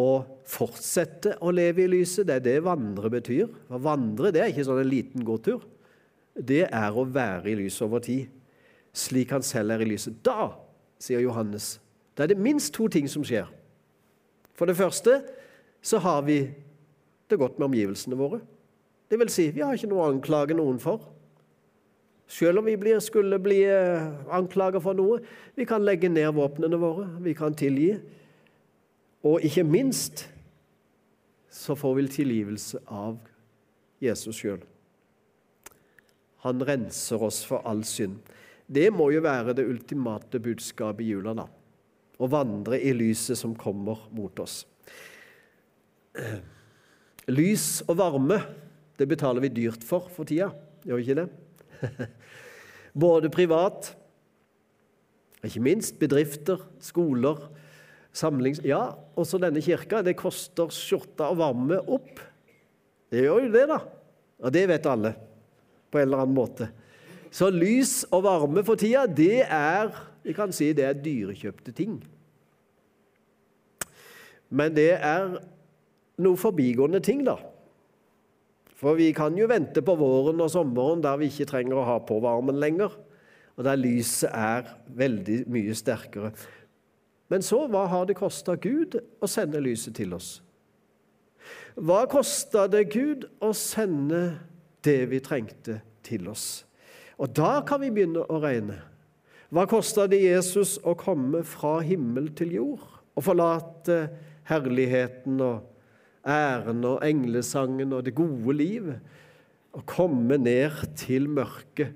og 0.00 0.42
fortsette 0.48 1.36
å 1.44 1.52
leve 1.54 1.84
i 1.84 1.90
lyset, 1.90 2.26
det 2.26 2.40
er 2.40 2.44
det 2.44 2.64
vandre 2.66 3.10
betyr. 3.12 3.48
Å 3.70 3.80
vandre 3.80 4.32
det 4.34 4.42
er 4.42 4.52
ikke 4.52 4.66
sånn 4.66 4.82
en 4.82 4.90
liten 4.90 5.24
gåtur. 5.26 5.62
Det 6.34 6.64
er 6.66 6.96
å 6.96 7.06
være 7.06 7.52
i 7.52 7.58
lyset 7.62 7.84
over 7.86 8.02
tid, 8.02 8.26
slik 8.92 9.32
han 9.32 9.44
selv 9.46 9.76
er 9.76 9.84
i 9.84 9.88
lyset. 9.92 10.16
Da, 10.26 10.50
sier 10.98 11.22
Johannes, 11.22 11.76
da 12.16 12.24
er 12.24 12.32
det 12.32 12.40
minst 12.42 12.74
to 12.74 12.88
ting 12.90 13.06
som 13.10 13.24
skjer. 13.26 13.46
For 14.54 14.70
det 14.70 14.78
første 14.78 15.20
så 15.84 16.00
har 16.00 16.22
vi 16.24 16.38
det 17.28 17.38
godt 17.40 17.58
med 17.58 17.68
omgivelsene 17.68 18.16
våre. 18.16 18.40
Det 19.10 19.18
vil 19.20 19.32
si, 19.32 19.50
vi 19.52 19.60
har 19.60 19.76
ikke 19.76 19.90
noe 19.90 20.06
å 20.06 20.12
anklage 20.14 20.56
noen 20.56 20.80
for. 20.80 21.10
Selv 22.30 22.62
om 22.62 22.68
vi 22.68 22.76
blir, 22.80 22.98
skulle 23.04 23.38
bli 23.42 23.60
eh, 23.68 24.06
anklaget 24.32 24.82
for 24.82 24.96
noe. 24.96 25.20
Vi 25.54 25.66
kan 25.68 25.84
legge 25.84 26.08
ned 26.08 26.32
våpnene 26.34 26.80
våre, 26.80 27.08
vi 27.20 27.36
kan 27.36 27.56
tilgi. 27.56 27.92
Og 29.24 29.44
ikke 29.44 29.64
minst 29.68 30.26
så 31.52 31.76
får 31.76 31.98
vi 32.00 32.06
tilgivelse 32.16 32.80
av 32.88 33.20
Jesus 34.02 34.40
sjøl. 34.40 34.62
Han 36.44 36.64
renser 36.64 37.22
oss 37.22 37.44
for 37.46 37.64
all 37.68 37.84
synd. 37.88 38.18
Det 38.66 38.88
må 38.92 39.10
jo 39.12 39.22
være 39.24 39.54
det 39.56 39.68
ultimate 39.68 40.40
budskapet 40.40 41.04
i 41.04 41.12
jula, 41.12 41.36
da. 41.36 41.46
Å 42.20 42.28
vandre 42.30 42.80
i 42.80 42.92
lyset 42.96 43.38
som 43.38 43.54
kommer 43.56 44.06
mot 44.14 44.40
oss. 44.40 44.62
Lys 47.38 47.82
og 47.88 47.98
varme, 47.98 48.38
det 48.98 49.08
betaler 49.10 49.44
vi 49.44 49.52
dyrt 49.54 49.84
for 49.86 50.10
for 50.12 50.28
tida, 50.28 50.50
gjør 50.84 51.00
vi 51.00 51.06
ikke 51.06 51.18
det? 51.22 52.08
Både 53.04 53.30
privat, 53.32 53.90
ikke 55.44 55.62
minst 55.64 55.98
bedrifter, 56.00 56.62
skoler, 56.80 57.40
samlings... 58.14 58.62
Ja, 58.64 58.94
også 59.18 59.40
denne 59.42 59.60
kirka. 59.64 60.00
Det 60.06 60.14
koster 60.16 60.70
skjorta 60.72 61.26
og 61.32 61.40
varme 61.42 61.80
opp. 61.82 62.22
Det 63.12 63.26
gjør 63.26 63.42
jo 63.44 63.52
det, 63.52 63.64
da. 63.68 63.80
Og 64.44 64.54
det 64.54 64.64
vet 64.70 64.88
alle, 64.88 65.12
på 65.90 66.00
en 66.00 66.06
eller 66.06 66.22
annen 66.22 66.38
måte. 66.38 66.70
Så 67.34 67.50
lys 67.50 68.04
og 68.14 68.24
varme 68.28 68.62
for 68.64 68.78
tida, 68.78 69.08
det 69.10 69.42
er 69.42 69.90
vi 70.24 70.32
kan 70.32 70.52
si 70.56 70.70
det 70.72 70.86
er 70.88 70.96
dyrekjøpte 70.96 71.74
ting. 71.76 71.98
Men 74.48 74.72
det 74.72 74.94
er 74.96 75.34
noe 76.22 76.38
forbigående 76.38 77.00
ting, 77.04 77.24
da. 77.26 77.38
For 78.78 78.98
vi 78.98 79.12
kan 79.16 79.36
jo 79.38 79.48
vente 79.48 79.82
på 79.84 79.96
våren 79.98 80.42
og 80.42 80.50
sommeren 80.52 81.02
der 81.04 81.18
vi 81.20 81.30
ikke 81.30 81.48
trenger 81.48 81.80
å 81.80 81.86
ha 81.88 81.98
på 82.04 82.18
varmen 82.22 82.58
lenger, 82.60 82.92
og 83.54 83.66
der 83.66 83.78
lyset 83.78 84.30
er 84.34 84.68
veldig 84.98 85.44
mye 85.50 85.74
sterkere. 85.78 86.32
Men 87.30 87.42
så, 87.42 87.64
hva 87.70 87.86
har 87.88 88.08
det 88.08 88.18
kosta 88.18 88.56
Gud 88.60 88.98
å 89.22 89.30
sende 89.30 89.62
lyset 89.62 89.96
til 89.96 90.12
oss? 90.16 90.36
Hva 91.74 92.04
kosta 92.10 92.66
det 92.70 92.84
Gud 92.92 93.24
å 93.42 93.50
sende 93.56 94.36
det 94.84 95.00
vi 95.10 95.22
trengte, 95.24 95.80
til 96.04 96.28
oss? 96.28 96.66
Og 97.16 97.30
da 97.32 97.62
kan 97.64 97.80
vi 97.80 97.92
begynne 97.94 98.26
å 98.28 98.40
regne. 98.42 98.76
Hva 99.54 99.64
kosta 99.70 100.04
det 100.10 100.20
Jesus 100.20 100.76
å 100.82 100.92
komme 100.98 101.44
fra 101.46 101.78
himmel 101.86 102.28
til 102.36 102.52
jord 102.58 102.84
og 103.14 103.24
forlate 103.24 103.98
herligheten 104.50 105.38
og 105.40 105.73
æren 106.24 106.84
og 106.88 107.04
englesangen 107.04 107.92
og 107.92 108.04
det 108.06 108.16
gode 108.16 108.56
liv. 108.56 108.88
Å 109.74 109.82
komme 109.88 110.38
ned 110.40 110.84
til 110.98 111.28
mørket, 111.28 111.94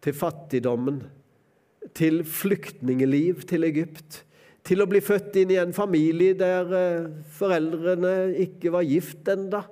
til 0.00 0.16
fattigdommen, 0.16 1.02
til 1.96 2.22
flyktningeliv 2.24 3.44
til 3.48 3.66
Egypt. 3.68 4.22
Til 4.66 4.82
å 4.82 4.88
bli 4.88 5.00
født 5.04 5.38
inn 5.40 5.52
i 5.54 5.58
en 5.60 5.72
familie 5.76 6.36
der 6.36 6.72
eh, 6.76 7.10
foreldrene 7.36 8.34
ikke 8.44 8.72
var 8.74 8.88
gift 8.88 9.28
enda. 9.32 9.64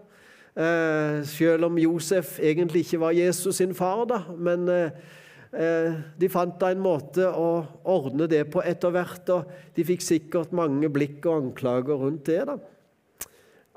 Eh, 0.58 1.20
selv 1.28 1.68
om 1.68 1.76
Josef 1.78 2.38
egentlig 2.40 2.86
ikke 2.86 3.02
var 3.04 3.16
Jesus 3.16 3.60
sin 3.60 3.76
far, 3.76 4.06
da. 4.08 4.22
Men 4.32 4.64
eh, 4.72 5.92
de 6.18 6.30
fant 6.32 6.56
da 6.60 6.72
en 6.72 6.82
måte 6.82 7.28
å 7.28 7.50
ordne 7.88 8.26
det 8.30 8.46
på 8.52 8.64
etter 8.64 8.92
hvert, 8.96 9.28
og 9.36 9.76
de 9.76 9.86
fikk 9.86 10.04
sikkert 10.04 10.56
mange 10.56 10.90
blikk 10.92 11.28
og 11.28 11.44
anklager 11.44 12.00
rundt 12.00 12.26
det. 12.28 12.42
da. 12.48 12.58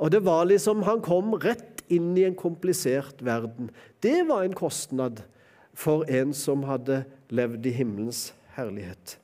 Og 0.01 0.11
det 0.11 0.23
var 0.25 0.47
liksom 0.49 0.81
Han 0.87 1.03
kom 1.05 1.35
rett 1.37 1.83
inn 1.91 2.15
i 2.17 2.25
en 2.25 2.35
komplisert 2.35 3.21
verden. 3.21 3.69
Det 4.01 4.23
var 4.27 4.43
en 4.43 4.55
kostnad 4.57 5.21
for 5.73 6.07
en 6.09 6.33
som 6.33 6.63
hadde 6.67 7.03
levd 7.29 7.67
i 7.67 7.75
himmelens 7.75 8.31
herlighet. 8.55 9.17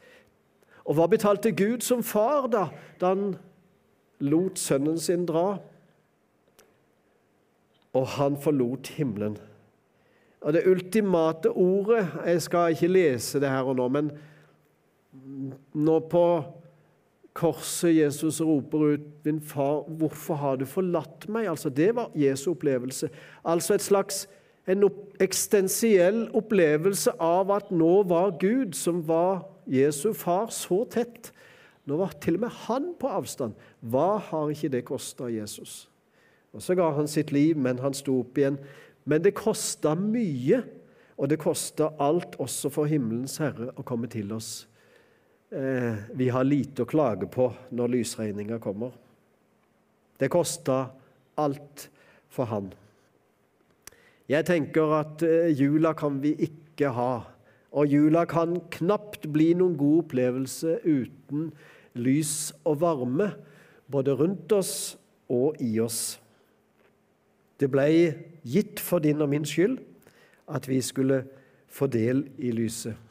Og 0.88 0.96
hva 0.96 1.08
betalte 1.12 1.52
Gud 1.52 1.84
som 1.84 2.04
far 2.06 2.48
da, 2.52 2.68
da 3.00 3.12
han 3.12 3.34
lot 4.24 4.60
sønnen 4.60 5.00
sin 5.00 5.26
dra? 5.28 5.58
Og 7.98 8.08
han 8.16 8.38
forlot 8.40 8.94
himmelen. 8.96 9.38
Og 10.46 10.54
det 10.54 10.68
ultimate 10.70 11.50
ordet 11.50 12.06
Jeg 12.26 12.42
skal 12.46 12.76
ikke 12.76 12.92
lese 12.92 13.42
det 13.42 13.50
her 13.50 13.68
og 13.68 13.80
nå, 13.80 13.88
men 13.90 14.12
nå 15.74 16.00
på 16.12 16.24
korset 17.38 17.94
Jesus 17.96 18.42
roper 18.42 18.78
ut 18.94 19.06
'Min 19.24 19.42
far, 19.42 19.86
hvorfor 19.88 20.36
har 20.36 20.56
du 20.56 20.66
forlatt 20.66 21.30
meg?' 21.30 21.50
Altså, 21.50 21.70
Det 21.70 21.96
var 21.96 22.12
Jesu 22.16 22.52
opplevelse. 22.52 23.10
Altså 23.46 23.74
et 23.74 23.82
slags 23.82 24.28
en 24.68 24.84
eksistensiell 25.20 26.26
opplevelse 26.36 27.12
av 27.24 27.52
at 27.52 27.72
nå 27.72 28.04
var 28.04 28.36
Gud, 28.40 28.74
som 28.76 29.08
var 29.08 29.46
Jesu 29.68 30.14
far, 30.14 30.48
så 30.52 30.84
tett. 30.92 31.32
Nå 31.88 31.98
var 31.98 32.12
til 32.22 32.36
og 32.36 32.40
med 32.40 32.50
han 32.68 32.90
på 33.00 33.08
avstand. 33.08 33.54
Hva 33.82 34.18
har 34.20 34.50
ikke 34.52 34.72
det 34.72 34.86
kosta 34.86 35.30
Jesus? 35.32 35.90
Og 36.54 36.62
Så 36.62 36.76
ga 36.76 36.92
han 36.92 37.08
sitt 37.08 37.32
liv, 37.32 37.58
men 37.58 37.80
han 37.80 37.94
sto 37.94 38.20
opp 38.20 38.38
igjen. 38.38 38.58
Men 39.06 39.24
det 39.24 39.36
kosta 39.36 39.96
mye 39.96 40.64
Og 41.20 41.30
det 41.30 41.40
kosta 41.40 41.88
alt 42.00 42.36
også 42.38 42.70
for 42.70 42.86
himmelens 42.86 43.40
Herre 43.42 43.72
å 43.74 43.82
komme 43.82 44.06
til 44.08 44.30
oss. 44.36 44.68
Eh, 45.50 45.96
vi 46.12 46.28
har 46.28 46.44
lite 46.44 46.84
å 46.84 46.90
klage 46.90 47.30
på 47.32 47.48
når 47.72 47.94
lysregninga 47.94 48.58
kommer. 48.60 48.92
Det 50.20 50.28
koster 50.34 50.90
alt 51.40 51.88
for 52.28 52.50
Han. 52.52 52.74
Jeg 54.28 54.44
tenker 54.50 54.92
at 54.98 55.24
eh, 55.24 55.54
jula 55.56 55.94
kan 55.96 56.20
vi 56.20 56.34
ikke 56.50 56.92
ha. 56.92 57.14
Og 57.72 57.88
jula 57.88 58.26
kan 58.28 58.58
knapt 58.76 59.30
bli 59.32 59.54
noen 59.56 59.78
god 59.80 60.04
opplevelse 60.04 60.82
uten 60.84 61.54
lys 61.96 62.52
og 62.68 62.82
varme, 62.84 63.32
både 63.88 64.18
rundt 64.20 64.52
oss 64.52 64.98
og 65.32 65.56
i 65.64 65.78
oss. 65.80 66.20
Det 67.56 67.72
ble 67.72 67.88
gitt 68.44 68.84
for 68.84 69.00
din 69.00 69.24
og 69.24 69.32
min 69.32 69.48
skyld 69.48 69.80
at 70.52 70.68
vi 70.68 70.84
skulle 70.84 71.24
få 71.72 71.88
del 71.88 72.26
i 72.36 72.52
lyset. 72.52 73.07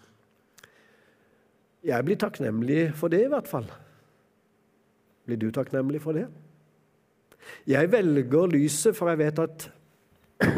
Jeg 1.87 2.05
blir 2.05 2.19
takknemlig 2.19 2.91
for 2.99 3.13
det, 3.13 3.23
i 3.27 3.31
hvert 3.31 3.49
fall. 3.49 3.69
Blir 5.27 5.39
du 5.39 5.51
takknemlig 5.55 6.01
for 6.03 6.19
det? 6.19 6.27
Jeg 7.67 7.93
velger 7.93 8.51
lyset, 8.51 8.97
for 8.97 9.11
jeg 9.13 9.19
vet 9.19 9.39
at 9.39 9.69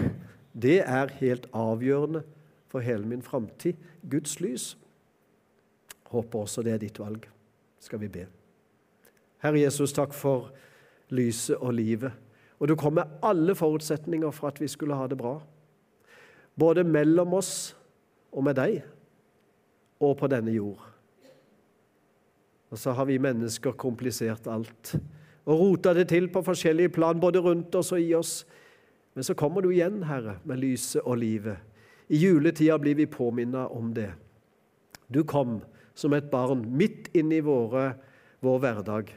det 0.65 0.79
er 0.81 1.13
helt 1.21 1.49
avgjørende 1.53 2.23
for 2.69 2.81
hele 2.85 3.05
min 3.07 3.23
framtid. 3.23 3.77
Guds 4.11 4.41
lys. 4.41 4.79
Håper 6.09 6.39
også 6.39 6.65
det 6.65 6.73
er 6.73 6.83
ditt 6.83 6.99
valg. 6.99 7.29
Skal 7.81 8.01
vi 8.01 8.09
be. 8.09 8.25
Herre 9.45 9.61
Jesus, 9.61 9.93
takk 9.93 10.17
for 10.17 10.49
lyset 11.15 11.57
og 11.57 11.77
livet. 11.77 12.13
Og 12.59 12.69
du 12.69 12.75
kom 12.77 12.97
med 12.99 13.21
alle 13.23 13.55
forutsetninger 13.55 14.31
for 14.31 14.49
at 14.49 14.61
vi 14.61 14.69
skulle 14.69 14.97
ha 14.97 15.07
det 15.07 15.19
bra. 15.19 15.37
Både 16.59 16.85
mellom 16.85 17.37
oss 17.39 17.77
og 18.33 18.45
med 18.45 18.57
deg, 18.59 18.83
og 20.01 20.17
på 20.19 20.27
denne 20.31 20.53
jord. 20.53 20.98
Og 22.69 22.79
så 22.79 22.93
har 22.93 23.09
vi 23.09 23.21
mennesker 23.23 23.77
komplisert 23.79 24.47
alt 24.51 24.97
og 25.49 25.57
rota 25.57 25.95
det 25.97 26.11
til 26.11 26.27
på 26.29 26.43
forskjellige 26.45 26.93
plan, 26.93 27.21
både 27.21 27.41
rundt 27.41 27.75
oss 27.79 27.95
og 27.97 28.03
i 28.05 28.13
oss. 28.15 28.43
Men 29.17 29.25
så 29.25 29.35
kommer 29.35 29.65
du 29.65 29.71
igjen, 29.73 30.03
Herre, 30.05 30.37
med 30.45 30.61
lyset 30.61 31.01
og 31.01 31.17
livet. 31.23 31.57
I 32.09 32.21
juletida 32.21 32.77
blir 32.79 32.99
vi 32.99 33.07
påminnet 33.09 33.73
om 33.73 33.95
det. 33.97 34.11
Du 35.09 35.23
kom 35.25 35.63
som 35.97 36.13
et 36.13 36.29
barn 36.31 36.67
midt 36.77 37.09
inn 37.17 37.33
i 37.33 37.41
våre, 37.41 37.95
vår 38.45 38.61
hverdag. 38.61 39.15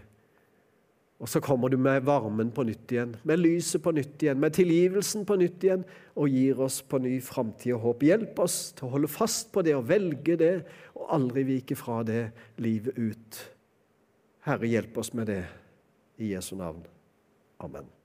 Og 1.22 1.30
så 1.30 1.38
kommer 1.44 1.70
du 1.70 1.78
med 1.78 2.02
varmen 2.08 2.50
på 2.50 2.64
nytt 2.66 2.92
igjen, 2.96 3.14
med 3.30 3.44
lyset 3.44 3.84
på 3.86 3.94
nytt 3.94 4.24
igjen, 4.26 4.40
med 4.42 4.56
tilgivelsen 4.58 5.28
på 5.30 5.38
nytt 5.38 5.62
igjen, 5.68 5.86
og 6.18 6.34
gir 6.34 6.64
oss 6.66 6.80
på 6.82 6.98
ny 7.04 7.20
framtid 7.22 7.76
og 7.76 7.86
håp. 7.86 8.08
Hjelp 8.10 8.42
oss 8.42 8.58
til 8.78 8.90
å 8.90 8.94
holde 8.96 9.12
fast 9.12 9.52
på 9.54 9.62
det 9.66 9.78
og 9.78 9.86
velge 9.92 10.40
det, 10.42 10.56
og 10.98 11.14
aldri 11.14 11.46
vike 11.54 11.78
fra 11.78 12.02
det 12.08 12.24
livet 12.58 12.98
ut. 12.98 13.42
Herre, 14.50 14.74
hjelp 14.74 14.98
oss 14.98 15.14
med 15.14 15.30
det 15.30 15.44
i 16.18 16.34
Jesu 16.34 16.56
navn. 16.58 16.82
Amen. 17.62 18.01